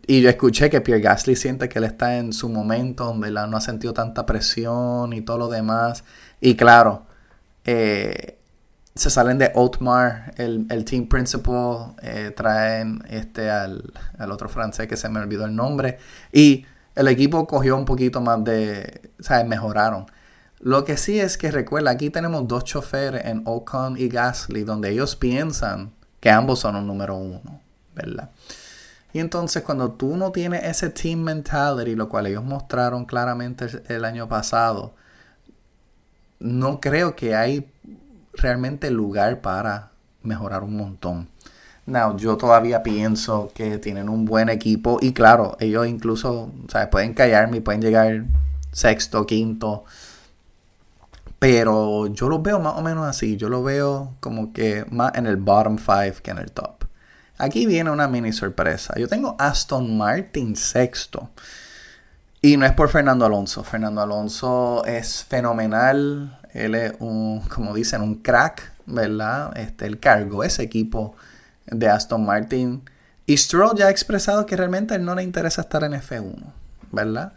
Y 0.05 0.19
yo 0.19 0.29
escuché 0.29 0.69
que 0.69 0.81
Pierre 0.81 0.99
Gasly 0.99 1.37
siente 1.37 1.69
que 1.69 1.79
él 1.79 1.85
está 1.85 2.17
en 2.17 2.33
su 2.33 2.49
momento 2.49 3.05
donde 3.05 3.31
no 3.31 3.55
ha 3.55 3.61
sentido 3.61 3.93
tanta 3.93 4.25
presión 4.25 5.13
y 5.13 5.21
todo 5.21 5.37
lo 5.37 5.47
demás. 5.47 6.03
Y 6.41 6.57
claro, 6.57 7.05
eh, 7.63 8.39
se 8.93 9.09
salen 9.09 9.37
de 9.37 9.53
Otmar, 9.55 10.33
el, 10.35 10.83
team 10.83 11.07
principal, 11.07 11.95
eh, 12.01 12.33
traen 12.35 13.05
este 13.09 13.49
al, 13.49 13.93
al, 14.17 14.31
otro 14.33 14.49
francés 14.49 14.85
que 14.85 14.97
se 14.97 15.07
me 15.07 15.21
olvidó 15.21 15.45
el 15.45 15.55
nombre. 15.55 15.97
Y 16.33 16.65
el 16.93 17.07
equipo 17.07 17.47
cogió 17.47 17.77
un 17.77 17.85
poquito 17.85 18.19
más 18.19 18.43
de. 18.43 19.11
¿Sabes? 19.21 19.47
Mejoraron. 19.47 20.07
Lo 20.61 20.85
que 20.85 20.95
sí 20.95 21.19
es 21.19 21.39
que 21.39 21.49
recuerda, 21.49 21.89
aquí 21.89 22.11
tenemos 22.11 22.47
dos 22.47 22.63
choferes 22.63 23.25
en 23.25 23.41
Ocon 23.45 23.97
y 23.97 24.07
Gasly, 24.09 24.63
donde 24.63 24.91
ellos 24.91 25.15
piensan 25.15 25.91
que 26.19 26.29
ambos 26.29 26.59
son 26.59 26.75
un 26.75 26.85
número 26.85 27.15
uno, 27.15 27.59
¿verdad? 27.95 28.29
Y 29.11 29.19
entonces 29.19 29.63
cuando 29.63 29.91
tú 29.91 30.15
no 30.17 30.31
tienes 30.31 30.63
ese 30.63 30.91
team 30.91 31.19
mentality, 31.19 31.95
lo 31.95 32.07
cual 32.07 32.27
ellos 32.27 32.43
mostraron 32.43 33.05
claramente 33.05 33.67
el 33.87 34.05
año 34.05 34.29
pasado, 34.29 34.93
no 36.39 36.79
creo 36.79 37.15
que 37.15 37.35
hay 37.35 37.67
realmente 38.33 38.91
lugar 38.91 39.41
para 39.41 39.89
mejorar 40.21 40.63
un 40.63 40.77
montón. 40.77 41.27
Now, 41.87 42.15
yo 42.15 42.37
todavía 42.37 42.83
pienso 42.83 43.51
que 43.55 43.79
tienen 43.79 44.09
un 44.09 44.25
buen 44.25 44.47
equipo 44.49 44.99
y 45.01 45.13
claro, 45.13 45.57
ellos 45.59 45.87
incluso 45.87 46.51
¿sabes? 46.69 46.87
pueden 46.89 47.15
callarme 47.15 47.57
y 47.57 47.61
pueden 47.61 47.81
llegar 47.81 48.25
sexto, 48.71 49.25
quinto, 49.25 49.85
pero 51.41 52.05
yo 52.05 52.29
lo 52.29 52.39
veo 52.39 52.59
más 52.59 52.75
o 52.77 52.83
menos 52.83 53.07
así. 53.07 53.35
Yo 53.35 53.49
lo 53.49 53.63
veo 53.63 54.15
como 54.19 54.53
que 54.53 54.85
más 54.91 55.15
en 55.15 55.25
el 55.25 55.37
bottom 55.37 55.79
5 55.79 56.21
que 56.21 56.29
en 56.29 56.37
el 56.37 56.51
top. 56.51 56.83
Aquí 57.39 57.65
viene 57.65 57.89
una 57.89 58.07
mini 58.07 58.31
sorpresa. 58.31 58.93
Yo 58.95 59.07
tengo 59.07 59.35
Aston 59.39 59.97
Martin 59.97 60.55
sexto. 60.55 61.31
Y 62.43 62.57
no 62.57 62.65
es 62.67 62.73
por 62.73 62.89
Fernando 62.89 63.25
Alonso. 63.25 63.63
Fernando 63.63 64.01
Alonso 64.01 64.85
es 64.85 65.23
fenomenal. 65.23 66.39
Él 66.53 66.75
es 66.75 66.93
un, 66.99 67.41
como 67.49 67.73
dicen, 67.73 68.03
un 68.03 68.21
crack, 68.21 68.73
¿verdad? 68.85 69.57
Este, 69.57 69.87
él 69.87 69.99
cargó 69.99 70.43
ese 70.43 70.61
equipo 70.61 71.15
de 71.65 71.89
Aston 71.89 72.23
Martin. 72.23 72.83
Y 73.25 73.35
Stroll 73.35 73.75
ya 73.75 73.87
ha 73.87 73.89
expresado 73.89 74.45
que 74.45 74.55
realmente 74.55 74.93
a 74.93 74.97
él 74.97 75.05
no 75.05 75.15
le 75.15 75.23
interesa 75.23 75.61
estar 75.61 75.83
en 75.85 75.93
F1, 75.93 76.35
¿verdad? 76.91 77.33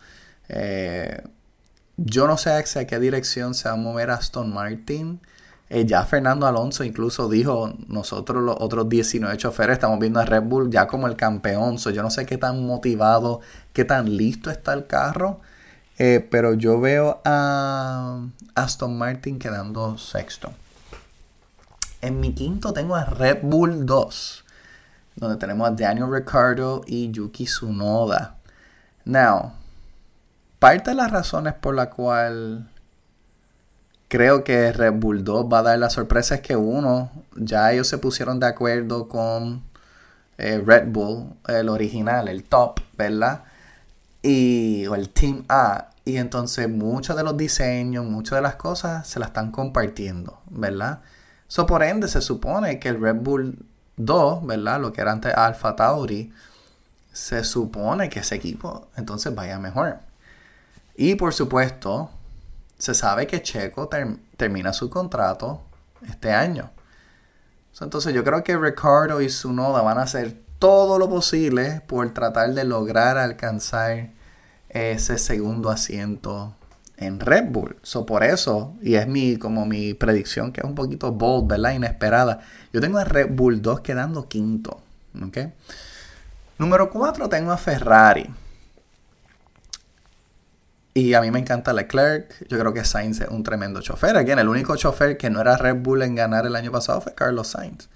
Eh, 0.51 1.23
yo 1.97 2.27
no 2.27 2.37
sé 2.37 2.51
a 2.51 2.63
qué 2.63 2.99
dirección 2.99 3.55
se 3.55 3.69
va 3.69 3.75
a 3.75 3.79
mover 3.79 4.11
Aston 4.11 4.53
Martin. 4.53 5.21
Eh, 5.71 5.87
ya 5.87 6.05
Fernando 6.05 6.47
Alonso 6.47 6.85
incluso 6.85 7.29
dijo, 7.29 7.75
nosotros 7.89 8.43
los 8.43 8.57
otros 8.61 8.89
19 8.89 9.37
choferes 9.39 9.75
estamos 9.75 9.99
viendo 9.99 10.21
a 10.21 10.25
Red 10.25 10.43
Bull 10.43 10.71
ya 10.71 10.87
como 10.87 11.07
el 11.07 11.17
campeón. 11.17 11.79
yo 11.79 12.03
no 12.03 12.11
sé 12.11 12.27
qué 12.27 12.37
tan 12.39 12.67
motivado, 12.67 13.41
qué 13.73 13.85
tan 13.85 14.17
listo 14.17 14.51
está 14.51 14.73
el 14.75 14.87
carro. 14.87 15.41
Eh, 15.99 16.27
pero 16.29 16.55
yo 16.55 16.81
veo 16.81 17.21
a 17.25 18.27
Aston 18.55 18.99
Martin 18.99 19.39
quedando 19.39 19.97
sexto. 19.97 20.53
En 22.01 22.21
mi 22.21 22.35
quinto 22.35 22.73
tengo 22.73 22.97
a 22.97 23.05
Red 23.05 23.39
Bull 23.43 23.87
2, 23.87 24.45
donde 25.17 25.37
tenemos 25.39 25.69
a 25.69 25.71
Daniel 25.71 26.11
Ricciardo 26.11 26.83
y 26.87 27.11
Yuki 27.11 27.45
Tsunoda. 27.45 28.37
Now, 29.05 29.53
parte 30.65 30.93
de 30.93 30.97
las 30.97 31.11
razones 31.11 31.53
por 31.53 31.75
la 31.75 31.91
cual 31.91 32.71
creo 34.09 34.45
que 34.45 34.73
Red 34.73 34.95
Bull 34.95 35.23
2 35.23 35.45
va 35.53 35.59
a 35.59 35.63
dar 35.63 35.79
la 35.79 35.91
sorpresa 35.91 36.37
es 36.37 36.41
que 36.41 36.57
uno, 36.57 37.11
ya 37.37 37.71
ellos 37.71 37.87
se 37.87 37.99
pusieron 37.99 38.41
de 38.41 38.47
acuerdo 38.47 39.07
con 39.07 39.63
eh, 40.39 40.63
Red 40.65 40.87
Bull, 40.87 41.35
el 41.49 41.69
original, 41.69 42.29
el 42.29 42.45
top, 42.45 42.81
¿verdad? 42.97 43.45
Y, 44.23 44.87
o 44.87 44.95
el 44.95 45.11
Team 45.11 45.45
A. 45.51 45.91
Y 46.07 46.17
entonces 46.17 46.67
muchos 46.71 47.15
de 47.15 47.25
los 47.25 47.37
diseños, 47.37 48.07
muchas 48.07 48.39
de 48.39 48.43
las 48.43 48.57
cosas 48.57 49.07
se 49.07 49.21
las 49.21 49.29
están 49.29 49.51
compartiendo, 49.51 50.41
¿verdad? 50.49 51.01
So, 51.47 51.67
por 51.67 51.83
ende, 51.83 52.09
se 52.09 52.23
supone 52.23 52.79
que 52.79 52.89
el 52.89 53.03
Red 53.03 53.17
Bull 53.17 53.59
2, 53.99 54.47
¿verdad? 54.47 54.81
Lo 54.81 54.95
que 54.95 55.03
era 55.03 55.13
antes 55.13 55.35
Alpha 55.35 55.77
Tauri, 55.77 56.33
se 57.13 57.45
supone 57.45 58.09
que 58.09 58.21
ese 58.21 58.37
equipo 58.37 58.89
entonces 58.97 59.35
vaya 59.35 59.59
mejor. 59.59 59.99
Y 60.97 61.15
por 61.17 61.35
supuesto, 61.35 62.11
se 62.79 62.95
sabe 62.95 63.27
que 63.27 63.43
Checo 63.43 63.89
termina 64.37 64.73
su 64.73 64.91
contrato 64.91 65.63
este 66.09 66.33
año. 66.33 66.71
Entonces 67.81 68.15
yo 68.15 68.23
creo 68.23 68.45
que 68.45 68.57
Ricardo 68.57 69.21
y 69.21 69.29
Sunoda 69.29 69.83
van 69.83 69.99
a 69.99 70.03
hacer 70.03 70.37
todo 70.59 70.99
lo 70.99 71.09
posible 71.09 71.83
por 71.87 72.09
tratar 72.15 72.55
de 72.55 72.65
lograr 72.65 73.19
alcanzar 73.19 74.11
ese 74.69 75.19
segundo 75.19 75.71
asiento 75.71 76.55
en 76.97 77.21
Red 77.21 77.47
Bull. 77.51 77.77
So, 77.83 78.07
por 78.07 78.23
eso, 78.23 78.75
y 78.81 78.95
es 78.95 79.09
mi, 79.09 79.37
como 79.37 79.67
mi 79.67 79.95
predicción 79.95 80.53
que 80.53 80.61
es 80.61 80.67
un 80.67 80.75
poquito 80.75 81.13
bold, 81.13 81.49
¿verdad? 81.49 81.73
Inesperada. 81.73 82.41
Yo 82.73 82.81
tengo 82.81 82.99
a 82.99 83.05
Red 83.05 83.31
Bull 83.31 83.61
2 83.61 83.81
quedando 83.81 84.29
quinto. 84.29 84.81
Número 86.59 86.91
4 86.91 87.29
tengo 87.29 87.51
a 87.51 87.57
Ferrari. 87.57 88.31
Y 90.95 91.15
a 91.15 91.21
mí 91.21 91.33
me 91.33 91.41
encanta 91.41 91.73
Leclerc. 91.73 92.47
Yo 92.49 92.59
creo 92.59 92.73
que 92.73 92.85
Sainz 92.85 93.21
es 93.21 93.29
un 93.29 93.43
tremendo 93.43 93.81
chofer. 93.83 94.17
Aquí, 94.17 94.31
el 94.31 94.49
único 94.49 94.77
chofer 94.77 95.17
que 95.17 95.29
no 95.29 95.41
era 95.41 95.57
Red 95.57 95.77
Bull 95.77 96.03
en 96.03 96.15
ganar 96.15 96.47
el 96.47 96.55
año 96.55 96.71
pasado 96.71 97.01
fue 97.01 97.15
Carlos 97.15 97.49
Sainz. 97.49 97.89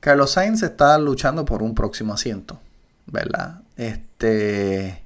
Carlos 0.00 0.32
Sainz 0.32 0.62
está 0.62 0.98
luchando 0.98 1.46
por 1.46 1.62
un 1.62 1.74
próximo 1.74 2.12
asiento, 2.12 2.60
¿verdad? 3.06 3.62
Este. 3.76 5.02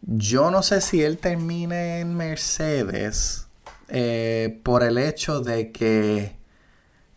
Yo 0.00 0.50
no 0.50 0.62
sé 0.62 0.80
si 0.80 1.02
él 1.02 1.18
termine 1.18 2.00
en 2.00 2.16
Mercedes 2.16 3.46
eh, 3.88 4.60
por 4.62 4.82
el 4.82 4.98
hecho 4.98 5.40
de 5.40 5.70
que 5.70 6.36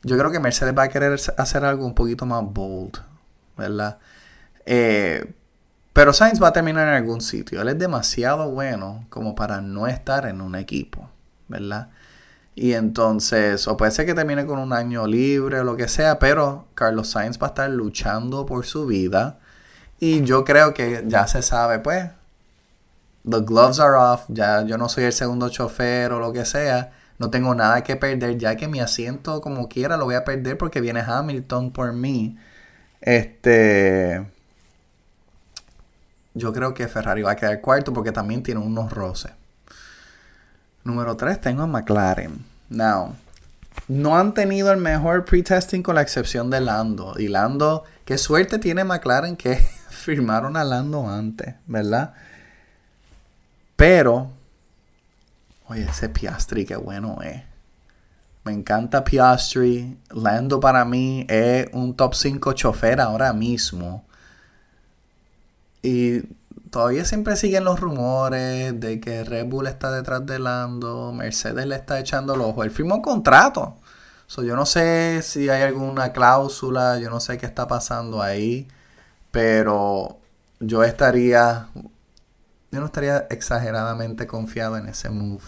yo 0.03 0.17
creo 0.17 0.31
que 0.31 0.39
Mercedes 0.39 0.77
va 0.77 0.83
a 0.83 0.89
querer 0.89 1.19
hacer 1.37 1.65
algo 1.65 1.85
un 1.85 1.95
poquito 1.95 2.25
más 2.25 2.43
bold, 2.43 2.97
¿verdad? 3.57 3.97
Eh, 4.65 5.33
pero 5.97 6.13
Sainz 6.13 6.39
va 6.39 6.49
a 6.49 6.53
terminar 6.53 6.87
en 6.89 6.93
algún 6.93 7.21
sitio. 7.21 7.59
Él 7.59 7.69
es 7.69 7.79
demasiado 7.79 8.51
bueno 8.51 9.07
como 9.09 9.33
para 9.33 9.61
no 9.61 9.87
estar 9.87 10.27
en 10.27 10.41
un 10.41 10.53
equipo, 10.53 11.09
¿verdad? 11.47 11.89
Y 12.53 12.73
entonces, 12.73 13.67
o 13.67 13.77
puede 13.77 13.89
ser 13.89 14.05
que 14.05 14.13
termine 14.13 14.45
con 14.45 14.59
un 14.59 14.73
año 14.73 15.07
libre 15.07 15.59
o 15.59 15.63
lo 15.63 15.75
que 15.75 15.87
sea, 15.87 16.19
pero 16.19 16.67
Carlos 16.75 17.09
Sainz 17.09 17.41
va 17.41 17.47
a 17.47 17.49
estar 17.49 17.71
luchando 17.71 18.45
por 18.45 18.67
su 18.67 18.85
vida. 18.85 19.39
Y 19.99 20.21
yo 20.21 20.45
creo 20.45 20.75
que 20.75 21.03
ya 21.07 21.25
se 21.25 21.41
sabe, 21.41 21.79
pues, 21.79 22.11
the 23.27 23.39
gloves 23.39 23.79
are 23.79 23.95
off, 23.97 24.25
ya 24.27 24.61
yo 24.65 24.77
no 24.77 24.89
soy 24.89 25.05
el 25.05 25.13
segundo 25.13 25.49
chofer 25.49 26.11
o 26.11 26.19
lo 26.19 26.31
que 26.31 26.45
sea, 26.45 26.91
no 27.17 27.31
tengo 27.31 27.55
nada 27.55 27.81
que 27.83 27.95
perder, 27.95 28.37
ya 28.37 28.55
que 28.55 28.67
mi 28.67 28.81
asiento 28.81 29.41
como 29.41 29.67
quiera 29.67 29.97
lo 29.97 30.05
voy 30.05 30.13
a 30.13 30.23
perder 30.23 30.59
porque 30.59 30.79
viene 30.79 30.99
Hamilton 31.01 31.71
por 31.71 31.91
mí. 31.93 32.37
Este 33.01 34.36
yo 36.37 36.53
creo 36.53 36.73
que 36.73 36.87
Ferrari 36.87 37.23
va 37.23 37.31
a 37.31 37.35
quedar 37.35 37.59
cuarto 37.61 37.93
porque 37.93 38.11
también 38.11 38.43
tiene 38.43 38.61
unos 38.61 38.91
roces. 38.91 39.31
Número 40.83 41.17
3 41.17 41.41
tengo 41.41 41.63
a 41.63 41.67
McLaren. 41.67 42.45
Now, 42.69 43.15
no 43.87 44.17
han 44.17 44.33
tenido 44.33 44.71
el 44.71 44.77
mejor 44.77 45.25
pre-testing 45.25 45.81
con 45.81 45.95
la 45.95 46.01
excepción 46.01 46.49
de 46.49 46.61
Lando. 46.61 47.15
Y 47.17 47.27
Lando, 47.27 47.83
qué 48.05 48.17
suerte 48.17 48.59
tiene 48.59 48.83
McLaren 48.83 49.35
que 49.35 49.55
firmaron 49.89 50.55
a 50.55 50.63
Lando 50.63 51.07
antes, 51.09 51.55
¿verdad? 51.65 52.13
Pero, 53.75 54.31
oye, 55.67 55.83
ese 55.83 56.09
Piastri, 56.09 56.65
qué 56.65 56.75
bueno 56.75 57.19
es. 57.21 57.43
Me 58.43 58.53
encanta 58.53 59.03
Piastri. 59.03 59.97
Lando 60.11 60.59
para 60.59 60.85
mí 60.85 61.25
es 61.27 61.67
un 61.73 61.95
top 61.95 62.13
5 62.15 62.53
chofer 62.53 63.01
ahora 63.01 63.33
mismo. 63.33 64.06
Y 65.81 66.21
todavía 66.69 67.05
siempre 67.05 67.35
siguen 67.35 67.63
los 67.63 67.79
rumores 67.79 68.79
de 68.79 68.99
que 68.99 69.23
Red 69.23 69.45
Bull 69.47 69.67
está 69.67 69.91
detrás 69.91 70.25
de 70.25 70.39
Lando, 70.39 71.11
Mercedes 71.13 71.65
le 71.65 71.75
está 71.75 71.99
echando 71.99 72.35
el 72.35 72.41
ojo. 72.41 72.63
Él 72.63 72.71
firmó 72.71 72.95
un 72.95 73.01
contrato. 73.01 73.77
yo 74.37 74.55
no 74.55 74.65
sé 74.65 75.21
si 75.23 75.49
hay 75.49 75.63
alguna 75.63 76.11
cláusula, 76.13 76.99
yo 76.99 77.09
no 77.09 77.19
sé 77.19 77.37
qué 77.37 77.45
está 77.45 77.67
pasando 77.67 78.21
ahí, 78.21 78.67
pero 79.31 80.19
yo 80.59 80.83
estaría, 80.83 81.67
yo 82.71 82.79
no 82.79 82.85
estaría 82.87 83.27
exageradamente 83.29 84.27
confiado 84.27 84.77
en 84.77 84.87
ese 84.87 85.09
move. 85.09 85.43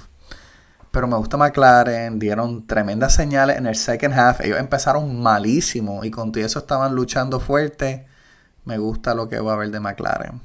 Pero 0.91 1.07
me 1.07 1.17
gusta 1.17 1.37
McLaren, 1.37 2.17
dieron 2.17 2.65
tremendas 2.65 3.13
señales 3.13 3.57
en 3.57 3.67
el 3.67 3.75
second 3.75 4.13
half. 4.13 4.41
Ellos 4.41 4.59
empezaron 4.59 5.21
malísimo 5.21 6.03
y 6.03 6.09
con 6.09 6.31
todo 6.31 6.43
eso 6.43 6.59
estaban 6.59 6.95
luchando 6.95 7.39
fuerte. 7.39 8.07
Me 8.69 8.77
gusta 8.77 9.15
lo 9.15 9.27
que 9.27 9.39
va 9.39 9.53
a 9.53 9.55
haber 9.55 9.71
de 9.71 9.79
McLaren. 9.79 10.41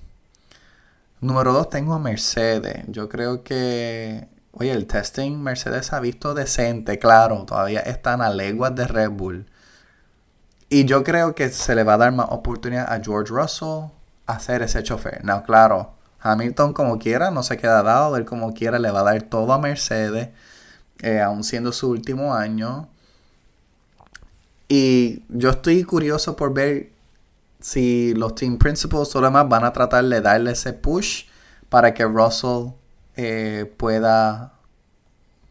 Número 1.20 1.52
dos, 1.52 1.68
tengo 1.68 1.92
a 1.92 1.98
Mercedes. 1.98 2.84
Yo 2.88 3.10
creo 3.10 3.44
que, 3.44 4.26
oye, 4.52 4.72
el 4.72 4.86
testing 4.86 5.42
Mercedes 5.42 5.92
ha 5.92 6.00
visto 6.00 6.32
decente, 6.32 6.98
claro, 6.98 7.44
todavía 7.44 7.80
están 7.80 8.22
a 8.22 8.30
leguas 8.30 8.74
de 8.74 8.86
Red 8.86 9.10
Bull. 9.10 9.44
Y 10.70 10.86
yo 10.86 11.04
creo 11.04 11.34
que 11.34 11.50
se 11.50 11.74
le 11.74 11.84
va 11.84 11.94
a 11.94 11.98
dar 11.98 12.12
más 12.12 12.28
oportunidad 12.30 12.90
a 12.90 12.98
George 13.04 13.30
Russell 13.30 13.90
a 14.26 14.38
ese 14.38 14.82
chofer. 14.82 15.22
No, 15.22 15.42
claro, 15.42 15.92
Hamilton 16.20 16.72
como 16.72 16.98
quiera 16.98 17.30
no 17.30 17.42
se 17.42 17.58
queda 17.58 17.82
dado, 17.82 18.16
él 18.16 18.24
como 18.24 18.54
quiera 18.54 18.78
le 18.78 18.90
va 18.90 19.00
a 19.00 19.04
dar 19.04 19.20
todo 19.24 19.52
a 19.52 19.58
Mercedes, 19.58 20.30
eh, 21.02 21.20
aún 21.20 21.44
siendo 21.44 21.72
su 21.72 21.90
último 21.90 22.32
año. 22.32 22.88
Y 24.66 25.24
yo 25.28 25.50
estoy 25.50 25.84
curioso 25.84 26.36
por 26.36 26.54
ver 26.54 26.93
si 27.64 28.12
los 28.12 28.34
team 28.34 28.58
principals 28.58 29.16
o 29.16 29.22
demás 29.22 29.48
van 29.48 29.64
a 29.64 29.72
tratar 29.72 30.04
de 30.04 30.20
darle 30.20 30.50
ese 30.50 30.74
push 30.74 31.24
para 31.70 31.94
que 31.94 32.04
Russell 32.04 32.74
eh, 33.16 33.72
pueda 33.78 34.52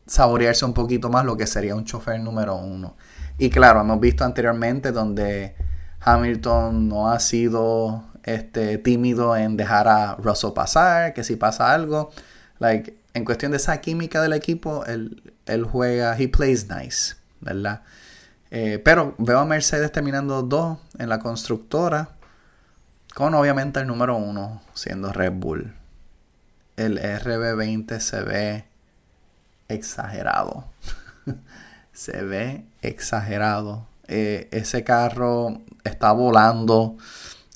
saborearse 0.06 0.64
un 0.64 0.76
poquito 0.76 1.10
más 1.10 1.26
lo 1.26 1.36
que 1.36 1.48
sería 1.48 1.76
un 1.76 1.86
chofer 1.86 2.20
número 2.20 2.56
uno. 2.56 2.96
Y 3.40 3.50
claro, 3.50 3.82
hemos 3.82 4.00
visto 4.00 4.24
anteriormente 4.24 4.92
donde 4.92 5.56
Hamilton 6.02 6.88
no 6.88 7.10
ha 7.10 7.20
sido 7.20 8.04
este, 8.22 8.78
tímido 8.78 9.36
en 9.36 9.58
dejar 9.58 9.88
a 9.88 10.16
Russell 10.18 10.52
pasar, 10.54 11.16
que 11.16 11.24
si 11.24 11.36
pasa 11.36 11.74
algo, 11.74 12.12
like, 12.60 12.96
en 13.16 13.26
cuestión 13.26 13.54
de 13.54 13.58
esa 13.58 13.82
química 13.82 14.22
del 14.22 14.34
equipo, 14.34 14.86
él, 14.86 15.34
él 15.48 15.64
juega, 15.64 16.16
he 16.20 16.28
plays 16.28 16.68
nice, 16.70 17.16
¿verdad? 17.42 17.82
Eh, 18.56 18.78
pero 18.78 19.16
veo 19.18 19.40
a 19.40 19.46
Mercedes 19.46 19.92
terminando 19.92 20.44
dos 20.44 20.78
en 21.00 21.10
la 21.10 21.18
constructora. 21.18 22.10
Con 23.16 23.34
obviamente 23.34 23.80
el 23.80 23.88
número 23.88 24.16
uno 24.16 24.62
siendo 24.76 25.12
Red 25.12 25.34
Bull. 25.34 25.74
El 26.78 27.00
RB20 27.00 28.00
se 28.00 28.22
ve 28.22 28.66
exagerado. 29.70 30.66
se 31.94 32.22
ve 32.22 32.64
exagerado. 32.84 33.88
Eh, 34.08 34.50
ese 34.52 34.84
carro 34.84 35.60
está 35.84 36.12
volando. 36.12 36.96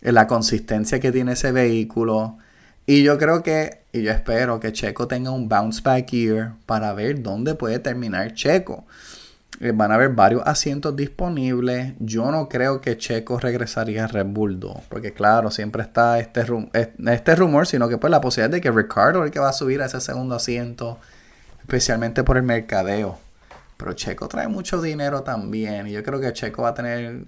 En 0.01 0.15
la 0.15 0.25
consistencia 0.25 0.99
que 0.99 1.11
tiene 1.11 1.33
ese 1.33 1.51
vehículo. 1.51 2.39
Y 2.87 3.03
yo 3.03 3.19
creo 3.19 3.43
que, 3.43 3.83
y 3.91 4.01
yo 4.01 4.11
espero 4.11 4.59
que 4.59 4.73
Checo 4.73 5.07
tenga 5.07 5.29
un 5.29 5.47
bounce 5.47 5.79
back 5.83 6.09
year 6.09 6.53
para 6.65 6.91
ver 6.93 7.21
dónde 7.21 7.53
puede 7.53 7.77
terminar 7.77 8.33
Checo. 8.33 8.87
Eh, 9.59 9.71
van 9.73 9.91
a 9.91 9.95
haber 9.95 10.09
varios 10.09 10.43
asientos 10.45 10.95
disponibles. 10.95 11.93
Yo 11.99 12.29
no 12.31 12.47
creo 12.47 12.79
que 12.79 12.97
Checo 12.97 13.39
regresaría 13.39 14.03
a 14.05 14.07
Red 14.07 14.27
Bull 14.27 14.59
2. 14.59 14.83
Porque 14.89 15.13
claro, 15.13 15.49
siempre 15.49 15.81
está 15.81 16.19
este, 16.19 16.45
este 16.73 17.35
rumor, 17.35 17.65
sino 17.65 17.89
que 17.89 17.97
pues 17.97 18.11
la 18.11 18.21
posibilidad 18.21 18.51
de 18.51 18.61
que 18.61 18.71
Ricardo 18.71 19.19
es 19.19 19.25
el 19.25 19.31
que 19.31 19.39
va 19.39 19.49
a 19.49 19.53
subir 19.53 19.81
a 19.81 19.85
ese 19.85 19.99
segundo 19.99 20.35
asiento. 20.35 20.99
Especialmente 21.61 22.23
por 22.23 22.37
el 22.37 22.43
mercadeo. 22.43 23.17
Pero 23.77 23.93
Checo 23.93 24.27
trae 24.27 24.47
mucho 24.47 24.81
dinero 24.81 25.23
también. 25.23 25.87
Y 25.87 25.91
yo 25.91 26.03
creo 26.03 26.19
que 26.19 26.33
Checo 26.33 26.63
va 26.63 26.69
a 26.69 26.73
tener 26.73 27.25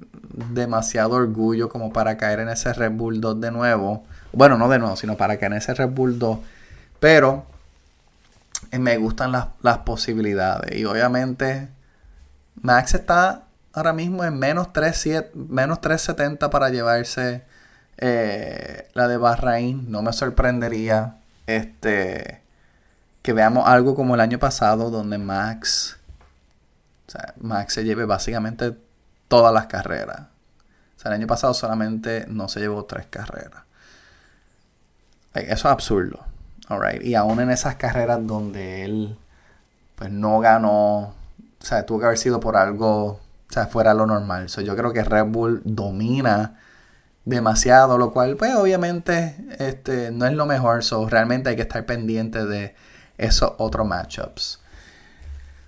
demasiado 0.51 1.15
orgullo 1.15 1.67
como 1.69 1.91
para 1.91 2.17
caer 2.17 2.41
en 2.41 2.49
ese 2.49 2.73
Red 2.73 2.91
Bull 2.91 3.21
2 3.21 3.41
de 3.41 3.51
nuevo. 3.51 4.03
Bueno, 4.33 4.57
no 4.57 4.69
de 4.69 4.77
nuevo, 4.77 4.95
sino 4.95 5.17
para 5.17 5.37
caer 5.37 5.53
en 5.53 5.57
ese 5.59 5.73
Red 5.73 5.89
Bull 5.89 6.19
2. 6.19 6.39
Pero 6.99 7.45
eh, 8.71 8.79
me 8.79 8.97
gustan 8.97 9.31
las, 9.31 9.47
las 9.61 9.79
posibilidades. 9.79 10.75
Y 10.75 10.85
obviamente 10.85 11.69
Max 12.61 12.95
está 12.95 13.43
ahora 13.73 13.93
mismo 13.93 14.23
en 14.23 14.37
menos, 14.37 14.73
3, 14.73 15.31
menos 15.33 15.81
370 15.81 16.49
para 16.49 16.69
llevarse 16.69 17.43
eh, 17.97 18.89
la 18.93 19.07
de 19.07 19.17
Bahrain. 19.17 19.89
No 19.91 20.01
me 20.01 20.13
sorprendería 20.13 21.17
este, 21.47 22.41
que 23.21 23.33
veamos 23.33 23.67
algo 23.67 23.95
como 23.95 24.15
el 24.15 24.21
año 24.21 24.39
pasado 24.39 24.89
donde 24.89 25.17
Max, 25.17 25.97
Max 27.39 27.73
se 27.73 27.83
lleve 27.83 28.05
básicamente 28.05 28.75
todas 29.27 29.53
las 29.53 29.67
carreras. 29.67 30.21
O 30.97 31.01
sea, 31.01 31.11
el 31.11 31.19
año 31.19 31.27
pasado 31.27 31.53
solamente 31.53 32.25
no 32.27 32.49
se 32.49 32.59
llevó 32.59 32.85
tres 32.85 33.05
carreras. 33.09 33.63
Eso 35.33 35.53
es 35.53 35.65
absurdo. 35.65 36.25
Y 37.01 37.15
aún 37.15 37.39
en 37.39 37.49
esas 37.49 37.75
carreras 37.75 38.19
donde 38.25 38.83
él 38.85 39.17
pues 39.95 40.11
no 40.11 40.39
ganó 40.39 41.15
o 41.61 41.65
sea, 41.65 41.85
tuvo 41.85 41.99
que 41.99 42.05
haber 42.05 42.17
sido 42.17 42.39
por 42.39 42.55
algo, 42.55 43.05
o 43.05 43.19
sea, 43.49 43.67
fuera 43.67 43.93
lo 43.93 44.05
normal. 44.05 44.47
yo 44.47 44.75
creo 44.75 44.93
que 44.93 45.03
Red 45.03 45.25
Bull 45.25 45.61
domina 45.65 46.59
demasiado, 47.25 47.97
lo 47.97 48.11
cual, 48.11 48.35
pues 48.37 48.55
obviamente, 48.55 49.35
este, 49.59 50.11
no 50.11 50.25
es 50.25 50.33
lo 50.33 50.45
mejor. 50.45 50.83
So, 50.83 51.07
realmente 51.07 51.49
hay 51.49 51.55
que 51.55 51.63
estar 51.63 51.85
pendiente 51.85 52.45
de 52.45 52.75
esos 53.17 53.53
otros 53.57 53.87
matchups. 53.87 54.61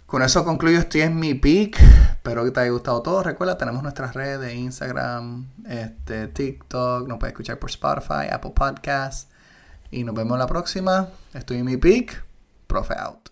Con 0.05 0.23
eso 0.23 0.43
concluyo, 0.43 0.79
estoy 0.79 1.01
en 1.01 1.17
mi 1.17 1.35
pick. 1.35 1.79
Espero 1.79 2.43
que 2.43 2.51
te 2.51 2.59
haya 2.59 2.71
gustado 2.71 3.01
todo. 3.01 3.23
Recuerda, 3.23 3.57
tenemos 3.57 3.81
nuestras 3.81 4.13
redes, 4.13 4.53
Instagram, 4.53 5.47
este, 5.67 6.27
TikTok, 6.27 7.07
nos 7.07 7.17
puedes 7.17 7.31
escuchar 7.31 7.59
por 7.59 7.69
Spotify, 7.69 8.27
Apple 8.29 8.51
Podcasts. 8.53 9.27
Y 9.89 10.03
nos 10.03 10.15
vemos 10.15 10.37
la 10.37 10.47
próxima. 10.47 11.07
Estoy 11.33 11.57
en 11.57 11.65
mi 11.65 11.77
pick. 11.77 12.23
Profe 12.67 12.93
out. 12.97 13.30